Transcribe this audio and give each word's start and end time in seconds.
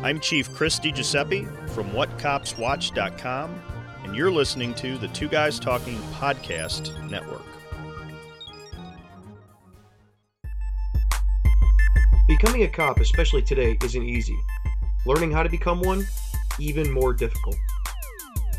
I'm 0.00 0.20
Chief 0.20 0.54
Chris 0.54 0.78
DiGiuseppe 0.78 1.70
from 1.70 1.90
WhatCopsWatch.com, 1.90 3.62
and 4.04 4.14
you're 4.14 4.30
listening 4.30 4.72
to 4.74 4.96
the 4.96 5.08
Two 5.08 5.26
Guys 5.26 5.58
Talking 5.58 5.98
Podcast 6.12 7.10
Network. 7.10 7.42
Becoming 12.28 12.62
a 12.62 12.68
cop, 12.68 13.00
especially 13.00 13.42
today, 13.42 13.76
isn't 13.82 14.04
easy. 14.04 14.38
Learning 15.04 15.32
how 15.32 15.42
to 15.42 15.48
become 15.48 15.80
one, 15.80 16.06
even 16.60 16.92
more 16.92 17.12
difficult. 17.12 17.56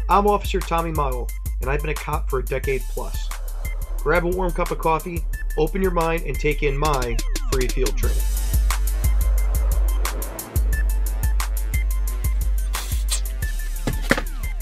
I'm 0.09 0.27
Officer 0.27 0.59
Tommy 0.59 0.91
Model, 0.91 1.29
and 1.61 1.69
I've 1.69 1.79
been 1.79 1.91
a 1.91 1.95
cop 1.95 2.29
for 2.29 2.39
a 2.39 2.43
decade 2.43 2.81
plus. 2.89 3.29
Grab 4.03 4.25
a 4.25 4.27
warm 4.27 4.51
cup 4.51 4.71
of 4.71 4.79
coffee, 4.79 5.23
open 5.57 5.81
your 5.81 5.91
mind, 5.91 6.23
and 6.23 6.37
take 6.37 6.63
in 6.63 6.77
my 6.77 7.15
free 7.49 7.69
field 7.69 7.95
training. 7.95 8.28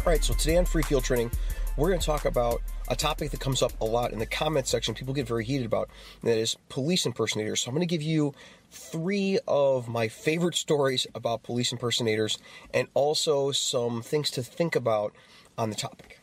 All 0.08 0.14
right, 0.14 0.24
so 0.24 0.34
today 0.34 0.56
on 0.56 0.64
Free 0.64 0.84
Field 0.84 1.04
Training, 1.04 1.30
we're 1.76 1.90
going 1.90 2.00
to 2.00 2.06
talk 2.06 2.24
about 2.24 2.62
a 2.88 2.96
topic 2.96 3.30
that 3.32 3.42
comes 3.42 3.62
up 3.62 3.74
a 3.82 3.84
lot 3.84 4.14
in 4.14 4.20
the 4.20 4.26
comment 4.26 4.66
section. 4.66 4.94
People 4.94 5.14
get 5.14 5.28
very 5.28 5.44
heated 5.44 5.66
about, 5.66 5.90
and 6.22 6.32
that 6.32 6.38
is 6.38 6.56
police 6.70 7.06
impersonators. 7.06 7.60
So 7.60 7.68
I'm 7.68 7.76
going 7.76 7.86
to 7.86 7.94
give 7.94 8.02
you 8.02 8.34
three 8.72 9.38
of 9.50 9.90
my 9.90 10.08
favorite 10.08 10.56
stories 10.56 11.08
about 11.14 11.44
police 11.44 11.74
impersonators, 11.74 12.38
and 12.74 12.88
also 12.94 13.52
some 13.52 14.02
things 14.02 14.32
to 14.32 14.44
think 14.44 14.78
about 14.78 15.12
on 15.58 15.72
the 15.72 15.76
topic. 15.76 16.22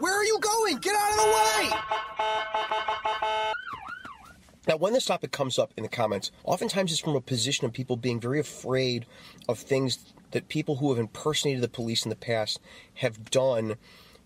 Where 0.00 0.18
are 0.18 0.24
you 0.24 0.40
going? 0.40 0.78
Get 0.78 0.96
out 0.96 1.10
of 1.10 1.16
the 1.18 1.36
way! 1.36 1.70
Now, 4.68 4.76
when 4.76 4.92
this 4.92 5.06
topic 5.06 5.32
comes 5.32 5.58
up 5.58 5.72
in 5.78 5.82
the 5.82 5.88
comments, 5.88 6.30
oftentimes 6.44 6.92
it's 6.92 7.00
from 7.00 7.16
a 7.16 7.22
position 7.22 7.64
of 7.64 7.72
people 7.72 7.96
being 7.96 8.20
very 8.20 8.38
afraid 8.38 9.06
of 9.48 9.58
things 9.58 10.12
that 10.32 10.48
people 10.48 10.76
who 10.76 10.90
have 10.90 10.98
impersonated 10.98 11.62
the 11.62 11.68
police 11.68 12.04
in 12.04 12.10
the 12.10 12.16
past 12.16 12.60
have 12.96 13.30
done 13.30 13.76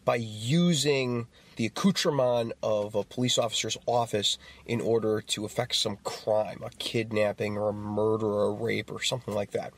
by 0.04 0.16
using 0.16 1.28
the 1.54 1.66
accoutrement 1.66 2.52
of 2.60 2.96
a 2.96 3.04
police 3.04 3.38
officer's 3.38 3.78
office 3.86 4.36
in 4.66 4.80
order 4.80 5.20
to 5.20 5.44
effect 5.44 5.76
some 5.76 5.98
crime, 6.02 6.60
a 6.64 6.70
kidnapping 6.70 7.56
or 7.56 7.68
a 7.68 7.72
murder 7.72 8.26
or 8.26 8.48
a 8.48 8.52
rape 8.52 8.90
or 8.90 9.00
something 9.00 9.34
like 9.34 9.52
that. 9.52 9.72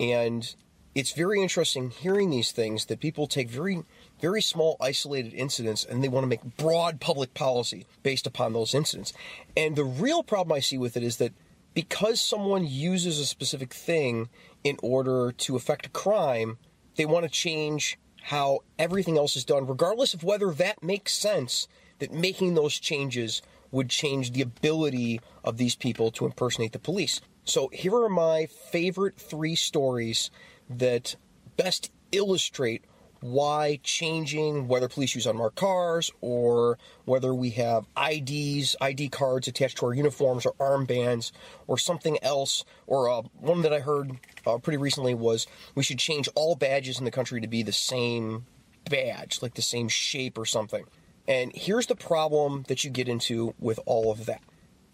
And 0.00 0.54
it's 0.94 1.12
very 1.12 1.42
interesting 1.42 1.90
hearing 1.90 2.30
these 2.30 2.52
things 2.52 2.86
that 2.86 3.00
people 3.00 3.26
take 3.26 3.50
very 3.50 3.82
very 4.24 4.40
small 4.40 4.78
isolated 4.80 5.34
incidents 5.34 5.84
and 5.84 6.02
they 6.02 6.08
want 6.08 6.24
to 6.24 6.28
make 6.28 6.56
broad 6.56 6.98
public 6.98 7.34
policy 7.34 7.84
based 8.02 8.26
upon 8.26 8.54
those 8.54 8.74
incidents. 8.74 9.12
And 9.54 9.76
the 9.76 9.84
real 9.84 10.22
problem 10.22 10.56
I 10.56 10.60
see 10.60 10.78
with 10.78 10.96
it 10.96 11.02
is 11.02 11.18
that 11.18 11.34
because 11.74 12.22
someone 12.22 12.66
uses 12.66 13.18
a 13.18 13.26
specific 13.26 13.74
thing 13.74 14.30
in 14.62 14.78
order 14.82 15.30
to 15.32 15.56
affect 15.56 15.84
a 15.84 15.90
crime, 15.90 16.56
they 16.96 17.04
want 17.04 17.24
to 17.24 17.30
change 17.30 17.98
how 18.22 18.60
everything 18.78 19.18
else 19.18 19.36
is 19.36 19.44
done, 19.44 19.66
regardless 19.66 20.14
of 20.14 20.24
whether 20.24 20.50
that 20.52 20.82
makes 20.82 21.12
sense, 21.12 21.68
that 21.98 22.10
making 22.10 22.54
those 22.54 22.80
changes 22.80 23.42
would 23.72 23.90
change 23.90 24.32
the 24.32 24.40
ability 24.40 25.20
of 25.42 25.58
these 25.58 25.76
people 25.76 26.10
to 26.12 26.24
impersonate 26.24 26.72
the 26.72 26.78
police. 26.78 27.20
So 27.44 27.68
here 27.74 27.94
are 27.96 28.08
my 28.08 28.46
favorite 28.46 29.16
three 29.16 29.54
stories 29.54 30.30
that 30.70 31.16
best 31.58 31.90
illustrate 32.10 32.84
why 33.24 33.80
changing 33.82 34.68
whether 34.68 34.86
police 34.86 35.14
use 35.14 35.24
unmarked 35.24 35.56
cars 35.56 36.12
or 36.20 36.78
whether 37.06 37.34
we 37.34 37.48
have 37.48 37.86
IDs, 37.96 38.76
ID 38.82 39.08
cards 39.08 39.48
attached 39.48 39.78
to 39.78 39.86
our 39.86 39.94
uniforms 39.94 40.44
or 40.44 40.52
armbands 40.60 41.32
or 41.66 41.78
something 41.78 42.22
else. 42.22 42.66
Or 42.86 43.08
uh, 43.08 43.22
one 43.40 43.62
that 43.62 43.72
I 43.72 43.80
heard 43.80 44.12
uh, 44.46 44.58
pretty 44.58 44.76
recently 44.76 45.14
was 45.14 45.46
we 45.74 45.82
should 45.82 45.98
change 45.98 46.28
all 46.34 46.54
badges 46.54 46.98
in 46.98 47.06
the 47.06 47.10
country 47.10 47.40
to 47.40 47.48
be 47.48 47.62
the 47.62 47.72
same 47.72 48.44
badge, 48.90 49.40
like 49.40 49.54
the 49.54 49.62
same 49.62 49.88
shape 49.88 50.36
or 50.36 50.44
something. 50.44 50.84
And 51.26 51.50
here's 51.54 51.86
the 51.86 51.96
problem 51.96 52.66
that 52.68 52.84
you 52.84 52.90
get 52.90 53.08
into 53.08 53.54
with 53.58 53.80
all 53.86 54.12
of 54.12 54.26
that. 54.26 54.42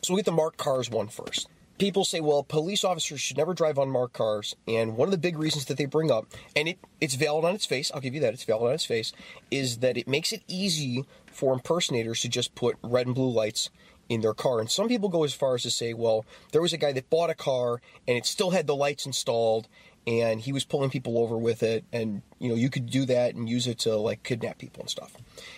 So 0.02 0.14
we 0.14 0.18
get 0.18 0.26
the 0.26 0.32
marked 0.32 0.56
cars 0.56 0.88
one 0.88 1.08
first 1.08 1.48
people 1.80 2.04
say, 2.04 2.20
well, 2.20 2.44
police 2.44 2.84
officers 2.84 3.20
should 3.20 3.38
never 3.38 3.54
drive 3.54 3.78
unmarked 3.78 4.12
cars. 4.12 4.54
And 4.68 4.96
one 4.96 5.08
of 5.08 5.12
the 5.12 5.18
big 5.18 5.38
reasons 5.38 5.64
that 5.64 5.78
they 5.78 5.86
bring 5.86 6.10
up, 6.10 6.26
and 6.54 6.68
it, 6.68 6.78
it's 7.00 7.14
valid 7.14 7.44
on 7.44 7.54
its 7.54 7.66
face, 7.66 7.90
I'll 7.92 8.02
give 8.02 8.14
you 8.14 8.20
that, 8.20 8.34
it's 8.34 8.44
valid 8.44 8.68
on 8.68 8.74
its 8.74 8.84
face, 8.84 9.12
is 9.50 9.78
that 9.78 9.96
it 9.96 10.06
makes 10.06 10.32
it 10.32 10.44
easy 10.46 11.06
for 11.26 11.54
impersonators 11.54 12.20
to 12.20 12.28
just 12.28 12.54
put 12.54 12.76
red 12.82 13.06
and 13.06 13.14
blue 13.14 13.30
lights 13.30 13.70
in 14.10 14.20
their 14.20 14.34
car. 14.34 14.60
And 14.60 14.70
some 14.70 14.88
people 14.88 15.08
go 15.08 15.24
as 15.24 15.32
far 15.32 15.54
as 15.54 15.62
to 15.62 15.70
say, 15.70 15.94
well, 15.94 16.26
there 16.52 16.60
was 16.60 16.74
a 16.74 16.76
guy 16.76 16.92
that 16.92 17.08
bought 17.08 17.30
a 17.30 17.34
car 17.34 17.80
and 18.06 18.16
it 18.16 18.26
still 18.26 18.50
had 18.50 18.66
the 18.66 18.76
lights 18.76 19.06
installed 19.06 19.66
and 20.06 20.40
he 20.40 20.52
was 20.52 20.64
pulling 20.64 20.90
people 20.90 21.18
over 21.18 21.36
with 21.36 21.62
it 21.62 21.84
and 21.92 22.22
you 22.38 22.48
know 22.48 22.54
you 22.54 22.70
could 22.70 22.86
do 22.86 23.04
that 23.04 23.34
and 23.34 23.50
use 23.50 23.66
it 23.66 23.78
to 23.80 23.94
like 23.96 24.22
kidnap 24.22 24.56
people 24.56 24.80
and 24.80 24.88
stuff 24.88 25.14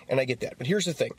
and 0.08 0.18
i 0.18 0.24
get 0.24 0.40
that 0.40 0.58
but 0.58 0.66
here's 0.66 0.84
the 0.84 0.92
thing 0.92 1.12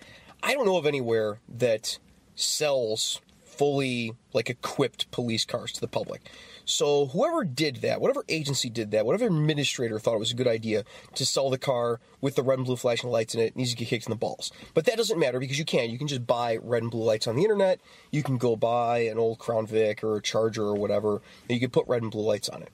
i 0.44 0.53
don't 0.53 0.66
know 0.66 0.75
of 0.75 0.86
anywhere 0.86 1.40
that 1.47 1.97
sells 2.36 3.22
fully 3.58 4.14
like 4.34 4.50
equipped 4.50 5.09
police 5.12 5.46
cars 5.46 5.72
to 5.74 5.81
the 5.81 5.88
public. 5.88 6.22
So 6.66 7.08
whoever 7.08 7.44
did 7.44 7.78
that, 7.78 8.00
whatever 8.00 8.24
agency 8.30 8.69
did 8.69 8.91
that, 8.91 9.06
whatever 9.06 9.25
administrator 9.25 10.00
thought 10.00 10.16
it 10.16 10.19
was 10.19 10.31
a 10.31 10.36
good 10.36 10.47
idea 10.47 10.86
to 11.16 11.25
sell 11.25 11.50
the 11.50 11.58
car 11.58 12.00
with 12.22 12.36
the 12.36 12.44
red 12.44 12.59
and 12.59 12.66
blue 12.66 12.78
flashing 12.78 13.09
lights 13.09 13.36
in 13.36 13.42
it 13.42 13.56
needs 13.56 13.72
to 13.72 13.75
get 13.75 13.90
kicked 13.90 14.06
in 14.06 14.12
the 14.12 14.16
balls. 14.16 14.52
But 14.74 14.86
that 14.86 14.97
doesn't 14.97 15.19
matter 15.19 15.40
because 15.40 15.59
you 15.59 15.66
can. 15.66 15.90
You 15.90 15.97
can 15.97 16.08
just 16.08 16.25
buy 16.25 16.58
red 16.62 16.84
and 16.84 16.92
blue 16.92 17.03
lights 17.03 17.28
on 17.28 17.36
the 17.36 17.44
internet. 17.44 17.81
You 18.12 18.24
can 18.24 18.38
go 18.38 18.56
buy 18.56 19.00
an 19.00 19.18
old 19.18 19.40
Crown 19.40 19.68
Vic 19.68 20.03
or 20.03 20.18
a 20.18 20.22
Charger 20.22 20.63
or 20.63 20.75
whatever, 20.75 21.22
and 21.50 21.52
you 21.56 21.59
can 21.59 21.69
put 21.69 21.88
red 21.88 22.02
and 22.02 22.12
blue 22.12 22.24
lights 22.24 22.50
on 22.50 22.62
it. 22.63 22.72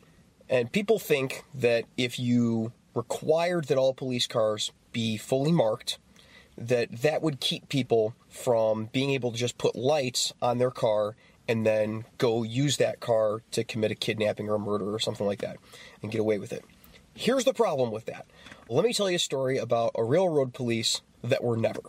And 0.50 0.72
people 0.72 1.00
think 1.00 1.44
that 1.54 1.86
if 1.98 2.20
you 2.20 2.74
required 2.96 3.66
that 3.66 3.78
all 3.78 3.94
police 3.94 4.28
cars 4.28 4.72
be 4.92 5.18
fully 5.18 5.52
marked, 5.52 6.00
that 6.58 7.02
that 7.02 7.22
would 7.22 7.40
keep 7.40 7.70
people 7.70 8.14
from 8.30 8.86
being 8.86 9.12
able 9.12 9.32
to 9.32 9.38
just 9.38 9.58
put 9.58 9.76
lights 9.76 10.34
on 10.42 10.58
their 10.58 10.72
car 10.72 11.16
and 11.48 11.66
then 11.66 12.06
go 12.20 12.44
use 12.44 12.78
that 12.78 13.00
car 13.00 13.42
to 13.52 13.64
commit 13.64 13.92
a 13.92 13.96
kidnapping 13.96 14.48
or 14.48 14.56
a 14.56 14.60
murder 14.60 14.94
or 14.94 15.00
something 15.00 15.26
like 15.26 15.42
that 15.42 15.58
and 16.02 16.12
get 16.12 16.22
away 16.22 16.38
with 16.38 16.54
it. 16.54 16.64
Here's 17.16 17.44
the 17.44 17.54
problem 17.54 17.92
with 17.92 18.06
that. 18.06 18.28
Let 18.70 18.86
me 18.86 18.94
tell 18.94 19.10
you 19.10 19.16
a 19.16 19.20
story 19.20 19.58
about 19.58 19.92
a 19.96 20.04
railroad 20.04 20.54
police 20.54 21.02
that 21.24 21.44
were 21.44 21.58
never, 21.58 21.82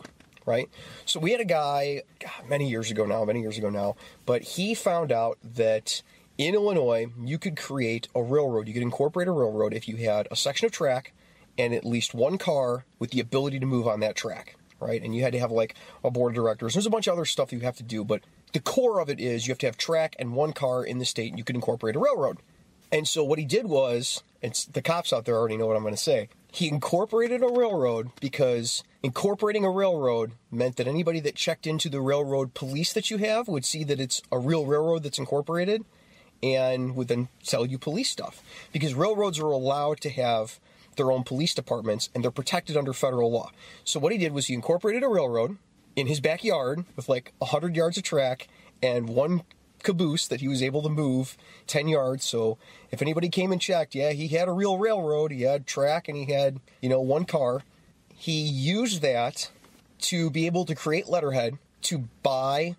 right? 0.47 0.67
So 1.05 1.19
we 1.19 1.31
had 1.31 1.39
a 1.39 1.45
guy 1.45 2.01
God, 2.19 2.49
many 2.49 2.69
years 2.69 2.89
ago 2.89 3.05
now, 3.05 3.23
many 3.23 3.41
years 3.41 3.57
ago 3.59 3.69
now, 3.69 3.95
but 4.25 4.41
he 4.41 4.73
found 4.73 5.11
out 5.11 5.37
that 5.43 6.01
in 6.39 6.55
Illinois, 6.55 7.05
you 7.23 7.37
could 7.37 7.55
create 7.55 8.07
a 8.15 8.23
railroad, 8.23 8.67
you 8.67 8.73
could 8.73 8.81
incorporate 8.81 9.27
a 9.27 9.31
railroad 9.31 9.75
if 9.75 9.87
you 9.87 9.97
had 9.97 10.27
a 10.31 10.35
section 10.35 10.65
of 10.65 10.71
track 10.71 11.13
and 11.55 11.71
at 11.73 11.85
least 11.85 12.15
one 12.15 12.39
car 12.39 12.85
with 12.97 13.11
the 13.11 13.19
ability 13.19 13.59
to 13.59 13.65
move 13.67 13.87
on 13.87 13.99
that 13.99 14.15
track 14.15 14.55
right? 14.81 15.01
And 15.01 15.15
you 15.15 15.21
had 15.21 15.33
to 15.33 15.39
have 15.39 15.51
like 15.51 15.75
a 16.03 16.11
board 16.11 16.31
of 16.31 16.35
directors. 16.35 16.73
There's 16.73 16.85
a 16.85 16.91
bunch 16.91 17.07
of 17.07 17.13
other 17.13 17.25
stuff 17.25 17.53
you 17.53 17.59
have 17.61 17.77
to 17.77 17.83
do, 17.83 18.03
but 18.03 18.21
the 18.53 18.59
core 18.59 18.99
of 18.99 19.09
it 19.09 19.19
is 19.19 19.47
you 19.47 19.51
have 19.51 19.59
to 19.59 19.67
have 19.67 19.77
track 19.77 20.15
and 20.19 20.33
one 20.33 20.51
car 20.53 20.83
in 20.83 20.97
the 20.97 21.05
state, 21.05 21.29
and 21.29 21.37
you 21.37 21.43
can 21.43 21.55
incorporate 21.55 21.95
a 21.95 21.99
railroad. 21.99 22.39
And 22.91 23.07
so 23.07 23.23
what 23.23 23.39
he 23.39 23.45
did 23.45 23.67
was, 23.67 24.23
the 24.41 24.81
cops 24.81 25.13
out 25.13 25.23
there 25.23 25.37
already 25.37 25.55
know 25.55 25.67
what 25.67 25.77
I'm 25.77 25.83
going 25.83 25.95
to 25.95 26.01
say. 26.01 26.27
He 26.51 26.67
incorporated 26.67 27.41
a 27.41 27.47
railroad 27.47 28.09
because 28.19 28.83
incorporating 29.01 29.63
a 29.63 29.71
railroad 29.71 30.33
meant 30.51 30.75
that 30.75 30.87
anybody 30.87 31.21
that 31.21 31.35
checked 31.35 31.65
into 31.65 31.87
the 31.87 32.01
railroad 32.01 32.53
police 32.53 32.91
that 32.91 33.09
you 33.09 33.17
have 33.17 33.47
would 33.47 33.63
see 33.63 33.85
that 33.85 34.01
it's 34.01 34.21
a 34.29 34.37
real 34.37 34.65
railroad 34.65 35.03
that's 35.03 35.19
incorporated 35.19 35.85
and 36.43 36.95
would 36.97 37.07
then 37.07 37.29
sell 37.41 37.65
you 37.65 37.77
police 37.77 38.09
stuff. 38.09 38.43
Because 38.73 38.93
railroads 38.93 39.39
are 39.39 39.45
allowed 39.45 40.01
to 40.01 40.09
have 40.09 40.59
their 40.95 41.11
own 41.11 41.23
police 41.23 41.53
departments 41.53 42.09
and 42.13 42.23
they're 42.23 42.31
protected 42.31 42.77
under 42.77 42.93
federal 42.93 43.31
law. 43.31 43.51
So 43.83 43.99
what 43.99 44.11
he 44.11 44.17
did 44.17 44.33
was 44.33 44.47
he 44.47 44.53
incorporated 44.53 45.03
a 45.03 45.07
railroad 45.07 45.57
in 45.95 46.07
his 46.07 46.19
backyard 46.19 46.85
with 46.95 47.09
like 47.09 47.33
100 47.39 47.75
yards 47.75 47.97
of 47.97 48.03
track 48.03 48.47
and 48.81 49.09
one 49.09 49.43
caboose 49.83 50.27
that 50.27 50.41
he 50.41 50.47
was 50.47 50.61
able 50.61 50.81
to 50.83 50.89
move 50.89 51.37
10 51.67 51.87
yards. 51.87 52.23
So 52.23 52.57
if 52.91 53.01
anybody 53.01 53.29
came 53.29 53.51
and 53.51 53.61
checked, 53.61 53.95
yeah, 53.95 54.11
he 54.11 54.27
had 54.27 54.47
a 54.47 54.53
real 54.53 54.77
railroad, 54.77 55.31
he 55.31 55.41
had 55.41 55.65
track 55.65 56.07
and 56.07 56.17
he 56.17 56.31
had, 56.31 56.59
you 56.81 56.89
know, 56.89 57.01
one 57.01 57.25
car. 57.25 57.63
He 58.13 58.41
used 58.41 59.01
that 59.01 59.49
to 60.01 60.29
be 60.29 60.45
able 60.45 60.65
to 60.65 60.75
create 60.75 61.09
letterhead 61.09 61.57
to 61.83 62.09
buy 62.21 62.75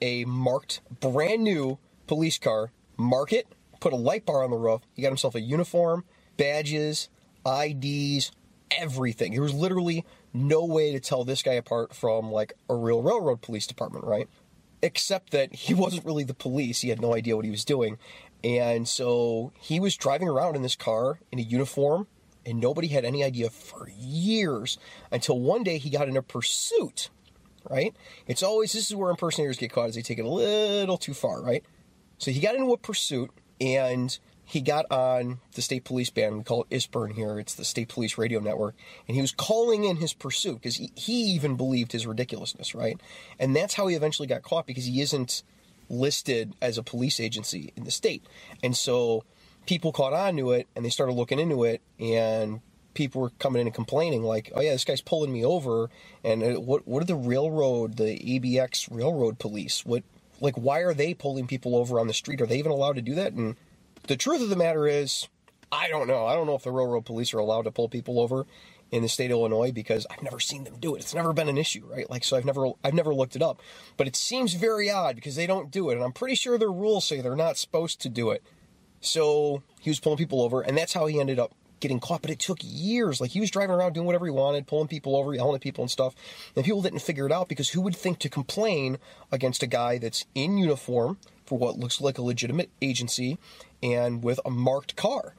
a 0.00 0.24
marked 0.24 0.80
brand 1.00 1.42
new 1.42 1.78
police 2.06 2.38
car, 2.38 2.70
mark 2.96 3.32
it, 3.32 3.46
put 3.80 3.92
a 3.92 3.96
light 3.96 4.24
bar 4.24 4.42
on 4.42 4.50
the 4.50 4.56
roof. 4.56 4.82
He 4.94 5.02
got 5.02 5.08
himself 5.08 5.34
a 5.34 5.40
uniform, 5.40 6.04
badges, 6.36 7.08
IDs, 7.46 8.32
everything. 8.70 9.32
There 9.32 9.42
was 9.42 9.54
literally 9.54 10.04
no 10.32 10.64
way 10.64 10.92
to 10.92 11.00
tell 11.00 11.24
this 11.24 11.42
guy 11.42 11.54
apart 11.54 11.94
from 11.94 12.30
like 12.30 12.52
a 12.68 12.74
real 12.74 13.02
railroad 13.02 13.40
police 13.40 13.66
department, 13.66 14.04
right? 14.04 14.28
Except 14.82 15.30
that 15.30 15.54
he 15.54 15.74
wasn't 15.84 16.04
really 16.04 16.24
the 16.24 16.34
police. 16.34 16.80
He 16.80 16.88
had 16.88 17.00
no 17.00 17.14
idea 17.14 17.36
what 17.36 17.44
he 17.44 17.50
was 17.50 17.64
doing. 17.64 17.98
And 18.44 18.86
so 18.86 19.52
he 19.58 19.80
was 19.80 19.96
driving 19.96 20.28
around 20.28 20.56
in 20.56 20.62
this 20.62 20.76
car 20.76 21.20
in 21.32 21.38
a 21.38 21.42
uniform, 21.42 22.06
and 22.44 22.60
nobody 22.60 22.88
had 22.88 23.04
any 23.04 23.24
idea 23.24 23.50
for 23.50 23.88
years 23.98 24.78
until 25.10 25.40
one 25.40 25.64
day 25.64 25.78
he 25.78 25.90
got 25.90 26.08
in 26.08 26.16
a 26.16 26.22
pursuit, 26.22 27.10
right? 27.68 27.94
It's 28.26 28.42
always 28.42 28.72
this 28.72 28.88
is 28.88 28.94
where 28.94 29.10
impersonators 29.10 29.56
get 29.56 29.72
caught, 29.72 29.88
is 29.88 29.94
they 29.96 30.02
take 30.02 30.18
it 30.18 30.24
a 30.24 30.28
little 30.28 30.98
too 30.98 31.14
far, 31.14 31.42
right? 31.42 31.64
So 32.18 32.30
he 32.30 32.40
got 32.40 32.54
into 32.54 32.72
a 32.72 32.78
pursuit, 32.78 33.30
and 33.60 34.16
he 34.48 34.60
got 34.60 34.90
on 34.92 35.40
the 35.54 35.60
state 35.60 35.84
police 35.84 36.08
band. 36.08 36.38
We 36.38 36.44
call 36.44 36.62
it 36.62 36.74
ISPERN 36.74 37.14
here. 37.14 37.40
It's 37.40 37.54
the 37.54 37.64
state 37.64 37.88
police 37.88 38.16
radio 38.16 38.38
network. 38.38 38.76
And 39.08 39.16
he 39.16 39.20
was 39.20 39.32
calling 39.32 39.84
in 39.84 39.96
his 39.96 40.12
pursuit 40.12 40.54
because 40.54 40.76
he, 40.76 40.92
he 40.94 41.24
even 41.34 41.56
believed 41.56 41.90
his 41.90 42.06
ridiculousness, 42.06 42.72
right? 42.72 42.98
And 43.40 43.56
that's 43.56 43.74
how 43.74 43.88
he 43.88 43.96
eventually 43.96 44.28
got 44.28 44.42
caught 44.42 44.66
because 44.66 44.86
he 44.86 45.00
isn't 45.00 45.42
listed 45.90 46.54
as 46.62 46.78
a 46.78 46.82
police 46.84 47.18
agency 47.18 47.72
in 47.76 47.84
the 47.84 47.90
state. 47.90 48.24
And 48.62 48.76
so 48.76 49.24
people 49.66 49.90
caught 49.90 50.12
on 50.12 50.36
to 50.36 50.52
it 50.52 50.68
and 50.76 50.84
they 50.84 50.90
started 50.90 51.14
looking 51.14 51.40
into 51.40 51.64
it 51.64 51.82
and 51.98 52.60
people 52.94 53.20
were 53.20 53.30
coming 53.40 53.60
in 53.60 53.66
and 53.66 53.74
complaining 53.74 54.22
like, 54.22 54.52
"Oh 54.54 54.60
yeah, 54.60 54.72
this 54.72 54.84
guy's 54.84 55.00
pulling 55.00 55.32
me 55.32 55.44
over." 55.44 55.90
And 56.24 56.42
uh, 56.42 56.60
what 56.60 56.86
what 56.86 57.02
are 57.02 57.06
the 57.06 57.14
railroad, 57.14 57.96
the 57.96 58.18
ABX 58.18 58.88
railroad 58.90 59.38
police? 59.38 59.84
What 59.84 60.04
like 60.40 60.54
why 60.56 60.80
are 60.80 60.94
they 60.94 61.14
pulling 61.14 61.46
people 61.46 61.76
over 61.76 62.00
on 62.00 62.06
the 62.06 62.14
street? 62.14 62.40
Are 62.40 62.46
they 62.46 62.58
even 62.58 62.72
allowed 62.72 62.96
to 62.96 63.02
do 63.02 63.14
that? 63.16 63.32
And 63.32 63.56
the 64.06 64.16
truth 64.16 64.42
of 64.42 64.48
the 64.48 64.56
matter 64.56 64.86
is, 64.86 65.28
I 65.70 65.88
don't 65.88 66.06
know. 66.06 66.26
I 66.26 66.34
don't 66.34 66.46
know 66.46 66.54
if 66.54 66.62
the 66.62 66.70
railroad 66.70 67.04
police 67.04 67.34
are 67.34 67.38
allowed 67.38 67.62
to 67.62 67.70
pull 67.70 67.88
people 67.88 68.20
over 68.20 68.46
in 68.90 69.02
the 69.02 69.08
state 69.08 69.30
of 69.30 69.38
Illinois 69.38 69.72
because 69.72 70.06
I've 70.10 70.22
never 70.22 70.38
seen 70.38 70.64
them 70.64 70.76
do 70.78 70.94
it. 70.94 71.00
It's 71.00 71.14
never 71.14 71.32
been 71.32 71.48
an 71.48 71.58
issue, 71.58 71.86
right? 71.86 72.08
Like 72.08 72.24
so 72.24 72.36
I've 72.36 72.44
never 72.44 72.68
I've 72.84 72.94
never 72.94 73.14
looked 73.14 73.36
it 73.36 73.42
up. 73.42 73.60
But 73.96 74.06
it 74.06 74.16
seems 74.16 74.54
very 74.54 74.90
odd 74.90 75.16
because 75.16 75.36
they 75.36 75.46
don't 75.46 75.70
do 75.70 75.90
it 75.90 75.94
and 75.94 76.04
I'm 76.04 76.12
pretty 76.12 76.36
sure 76.36 76.56
their 76.56 76.70
rules 76.70 77.04
say 77.04 77.20
they're 77.20 77.36
not 77.36 77.56
supposed 77.56 78.00
to 78.02 78.08
do 78.08 78.30
it. 78.30 78.42
So 79.00 79.62
he 79.80 79.90
was 79.90 80.00
pulling 80.00 80.18
people 80.18 80.42
over 80.42 80.60
and 80.60 80.76
that's 80.76 80.92
how 80.92 81.06
he 81.06 81.20
ended 81.20 81.38
up 81.38 81.52
getting 81.80 82.00
caught, 82.00 82.22
but 82.22 82.30
it 82.30 82.38
took 82.38 82.58
years. 82.62 83.20
Like 83.20 83.30
he 83.30 83.40
was 83.40 83.50
driving 83.50 83.74
around 83.74 83.92
doing 83.92 84.06
whatever 84.06 84.26
he 84.26 84.32
wanted, 84.32 84.66
pulling 84.66 84.88
people 84.88 85.16
over, 85.16 85.34
yelling 85.34 85.54
at 85.54 85.60
people 85.60 85.82
and 85.82 85.90
stuff. 85.90 86.14
And 86.54 86.64
people 86.64 86.82
didn't 86.82 87.00
figure 87.00 87.26
it 87.26 87.32
out 87.32 87.48
because 87.48 87.70
who 87.70 87.80
would 87.82 87.96
think 87.96 88.18
to 88.20 88.28
complain 88.28 88.98
against 89.30 89.62
a 89.62 89.66
guy 89.66 89.98
that's 89.98 90.26
in 90.34 90.58
uniform 90.58 91.18
for 91.44 91.58
what 91.58 91.78
looks 91.78 92.00
like 92.00 92.18
a 92.18 92.22
legitimate 92.22 92.70
agency 92.82 93.38
and 93.82 94.22
with 94.22 94.40
a 94.44 94.50
marked 94.50 94.96
car? 94.96 95.34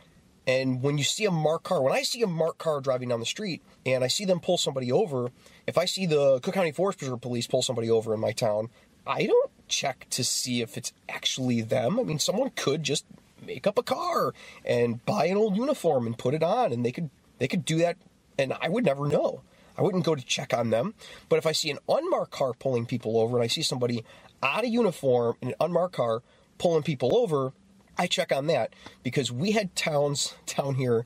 And 0.46 0.82
when 0.82 0.98
you 0.98 1.04
see 1.04 1.26
a 1.26 1.32
marked 1.32 1.66
car, 1.66 1.82
when 1.82 1.92
I 1.92 2.04
see 2.04 2.22
a 2.22 2.28
marked 2.28 2.60
car 2.60 2.80
driving 2.80 3.10
down 3.10 3.20
the 3.20 3.26
street 3.26 3.62
and 3.86 4.02
I 4.02 4.08
see 4.08 4.24
them 4.24 4.40
pull 4.40 4.58
somebody 4.58 4.92
over, 4.92 5.32
if 5.68 5.78
I 5.78 5.84
see 5.84 6.06
the 6.06 6.40
Cook 6.40 6.54
County 6.54 6.72
Forest 6.72 7.00
Preserve 7.00 7.20
Police 7.20 7.48
pull 7.48 7.62
somebody 7.62 7.90
over 7.90 8.14
in 8.14 8.22
my 8.22 8.32
town, 8.32 8.70
I 9.06 9.26
don't 9.26 9.52
check 9.68 10.08
to 10.12 10.24
see 10.24 10.62
if 10.62 10.78
it's 10.78 10.94
actually 11.10 11.62
them. 11.62 12.00
I 12.00 12.04
mean, 12.04 12.20
someone 12.20 12.52
could 12.56 12.84
just 12.84 13.06
make 13.48 13.66
up 13.66 13.78
a 13.78 13.84
car 13.84 14.34
and 14.64 15.04
buy 15.06 15.26
an 15.26 15.38
old 15.38 15.56
uniform 15.56 16.06
and 16.06 16.18
put 16.18 16.34
it 16.34 16.44
on 16.44 16.72
and 16.72 16.86
they 16.86 16.92
could 16.92 17.10
they 17.40 17.48
could 17.48 17.66
do 17.66 17.78
that 17.78 17.98
and 18.38 18.54
I 18.62 18.70
would 18.70 18.86
never 18.86 19.08
know. 19.08 19.42
I 19.78 19.82
wouldn't 19.82 20.06
go 20.06 20.16
to 20.16 20.26
check 20.26 20.54
on 20.54 20.70
them. 20.70 20.96
But 21.30 21.38
if 21.38 21.46
I 21.46 21.52
see 21.52 21.70
an 21.70 21.80
unmarked 21.88 22.32
car 22.32 22.54
pulling 22.54 22.86
people 22.86 23.18
over 23.18 23.38
and 23.38 23.44
I 23.44 23.48
see 23.48 23.62
somebody 23.62 24.04
out 24.42 24.64
of 24.64 24.70
uniform 24.70 25.36
in 25.42 25.50
an 25.50 25.56
unmarked 25.60 25.96
car 25.96 26.24
pulling 26.58 26.84
people 26.84 27.16
over, 27.16 27.54
I 27.98 28.08
check 28.08 28.32
on 28.32 28.48
that 28.48 28.74
because 29.04 29.32
we 29.32 29.52
had 29.52 29.76
towns 29.76 30.36
down 30.58 30.76
here 30.76 31.06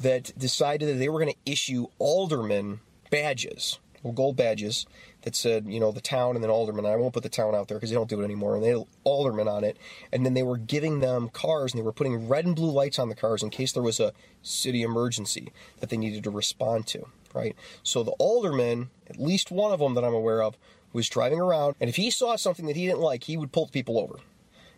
that 0.00 0.36
decided 0.38 0.88
that 0.88 0.98
they 0.98 1.08
were 1.08 1.20
going 1.20 1.32
to 1.32 1.50
issue 1.50 1.86
alderman 1.98 2.80
badges, 3.10 3.78
or 4.02 4.12
gold 4.12 4.36
badges, 4.36 4.86
that 5.26 5.34
said, 5.34 5.66
you 5.66 5.80
know, 5.80 5.90
the 5.90 6.00
town 6.00 6.36
and 6.36 6.44
then 6.44 6.52
alderman. 6.52 6.86
I 6.86 6.94
won't 6.94 7.12
put 7.12 7.24
the 7.24 7.28
town 7.28 7.52
out 7.52 7.66
there 7.66 7.78
because 7.78 7.90
they 7.90 7.96
don't 7.96 8.08
do 8.08 8.20
it 8.20 8.24
anymore. 8.24 8.54
And 8.54 8.62
they 8.62 8.68
had 8.68 8.84
alderman 9.02 9.48
on 9.48 9.64
it. 9.64 9.76
And 10.12 10.24
then 10.24 10.34
they 10.34 10.44
were 10.44 10.56
giving 10.56 11.00
them 11.00 11.30
cars 11.30 11.72
and 11.72 11.80
they 11.80 11.84
were 11.84 11.92
putting 11.92 12.28
red 12.28 12.46
and 12.46 12.54
blue 12.54 12.70
lights 12.70 13.00
on 13.00 13.08
the 13.08 13.16
cars 13.16 13.42
in 13.42 13.50
case 13.50 13.72
there 13.72 13.82
was 13.82 13.98
a 13.98 14.12
city 14.42 14.82
emergency 14.82 15.52
that 15.80 15.90
they 15.90 15.96
needed 15.96 16.22
to 16.22 16.30
respond 16.30 16.86
to, 16.86 17.08
right? 17.34 17.56
So 17.82 18.04
the 18.04 18.12
alderman, 18.12 18.90
at 19.10 19.20
least 19.20 19.50
one 19.50 19.72
of 19.72 19.80
them 19.80 19.94
that 19.94 20.04
I'm 20.04 20.14
aware 20.14 20.44
of, 20.44 20.56
was 20.92 21.08
driving 21.08 21.40
around. 21.40 21.74
And 21.80 21.90
if 21.90 21.96
he 21.96 22.08
saw 22.08 22.36
something 22.36 22.66
that 22.66 22.76
he 22.76 22.86
didn't 22.86 23.00
like, 23.00 23.24
he 23.24 23.36
would 23.36 23.50
pull 23.50 23.66
the 23.66 23.72
people 23.72 23.98
over 23.98 24.20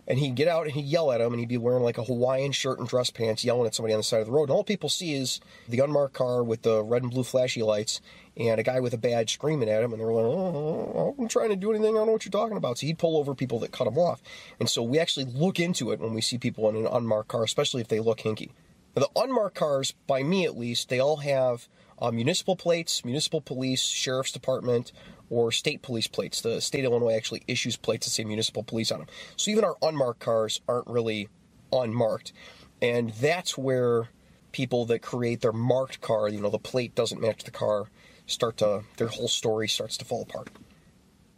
and 0.09 0.19
he'd 0.19 0.35
get 0.35 0.49
out 0.49 0.65
and 0.65 0.75
he'd 0.75 0.87
yell 0.87 1.13
at 1.13 1.21
him 1.21 1.33
and 1.33 1.39
he'd 1.39 1.51
be 1.51 1.59
wearing 1.59 1.83
like 1.83 1.99
a 1.99 2.03
Hawaiian 2.03 2.51
shirt 2.51 2.79
and 2.79 2.89
dress 2.89 3.11
pants 3.11 3.45
yelling 3.45 3.67
at 3.67 3.75
somebody 3.75 3.93
on 3.93 4.01
the 4.01 4.05
side 4.05 4.23
of 4.23 4.27
the 4.27 4.33
road. 4.33 4.45
And 4.45 4.53
all 4.53 4.65
people 4.65 4.89
see 4.89 5.13
is 5.13 5.39
the 5.69 5.81
unmarked 5.81 6.15
car 6.15 6.43
with 6.43 6.63
the 6.63 6.83
red 6.83 7.03
and 7.03 7.11
blue 7.13 7.23
flashy 7.23 7.63
lights 7.63 8.01
and 8.35 8.59
a 8.59 8.63
guy 8.63 8.81
with 8.81 8.95
a 8.95 8.99
badge 8.99 9.35
screaming 9.35 9.69
at 9.69 9.83
him. 9.83 9.93
And 9.93 10.01
they're 10.01 10.11
like, 10.11 10.25
oh, 10.25 11.15
I'm 11.19 11.29
trying 11.29 11.51
to 11.51 11.57
do 11.57 11.71
anything. 11.71 11.95
I 11.95 11.99
don't 11.99 12.07
know 12.07 12.13
what 12.13 12.25
you're 12.25 12.31
talking 12.31 12.57
about. 12.57 12.79
So 12.79 12.87
he'd 12.87 12.99
pull 12.99 13.19
over 13.19 13.35
people 13.35 13.59
that 13.61 13.71
cut 13.71 13.87
him 13.87 13.99
off. 13.99 14.23
And 14.59 14.69
so 14.69 14.83
we 14.83 14.99
actually 14.99 15.27
look 15.27 15.61
into 15.61 15.93
it 15.93 16.01
when 16.01 16.15
we 16.15 16.23
see 16.23 16.39
people 16.39 16.69
in 16.71 16.77
an 16.77 16.87
unmarked 16.87 17.29
car, 17.29 17.45
especially 17.45 17.83
if 17.83 17.89
they 17.89 18.01
look 18.01 18.21
hinky. 18.21 18.51
Now, 18.97 19.03
the 19.03 19.21
unmarked 19.21 19.57
cars, 19.57 19.93
by 20.07 20.23
me 20.23 20.47
at 20.47 20.57
least, 20.57 20.89
they 20.89 21.01
all 21.01 21.19
have 21.19 21.69
uh, 22.01 22.11
municipal 22.11 22.57
plates, 22.57 23.05
municipal 23.05 23.43
police, 23.43 23.83
sheriff's 23.83 24.33
department, 24.33 24.93
or 25.31 25.53
state 25.53 25.83
police 25.83 26.07
plates. 26.07 26.41
The 26.41 26.61
state 26.61 26.85
of 26.85 26.93
Illinois 26.93 27.17
actually 27.17 27.43
issues 27.47 27.77
plates 27.77 28.07
that 28.07 28.11
say 28.11 28.25
municipal 28.25 28.63
police 28.63 28.91
on 28.91 29.01
them. 29.01 29.09
So 29.37 29.51
even 29.51 29.65
our 29.65 29.77
unmarked 29.83 30.21
cars 30.21 30.61
aren't 30.69 30.87
really 30.87 31.29
unmarked. 31.73 32.33
And 32.81 33.11
that's 33.11 33.59
where 33.59 34.09
people 34.53 34.85
that 34.87 35.03
create 35.03 35.41
their 35.41 35.53
marked 35.53 36.01
car, 36.01 36.29
you 36.29 36.41
know, 36.41 36.51
the 36.51 36.59
plate 36.59 36.95
doesn't 36.95 37.21
match 37.21 37.45
the 37.45 37.51
car, 37.51 37.87
start 38.27 38.59
to, 38.59 38.83
their 38.97 39.09
whole 39.09 39.29
story 39.29 39.69
starts 39.69 39.97
to 39.99 40.05
fall 40.05 40.23
apart. 40.23 40.51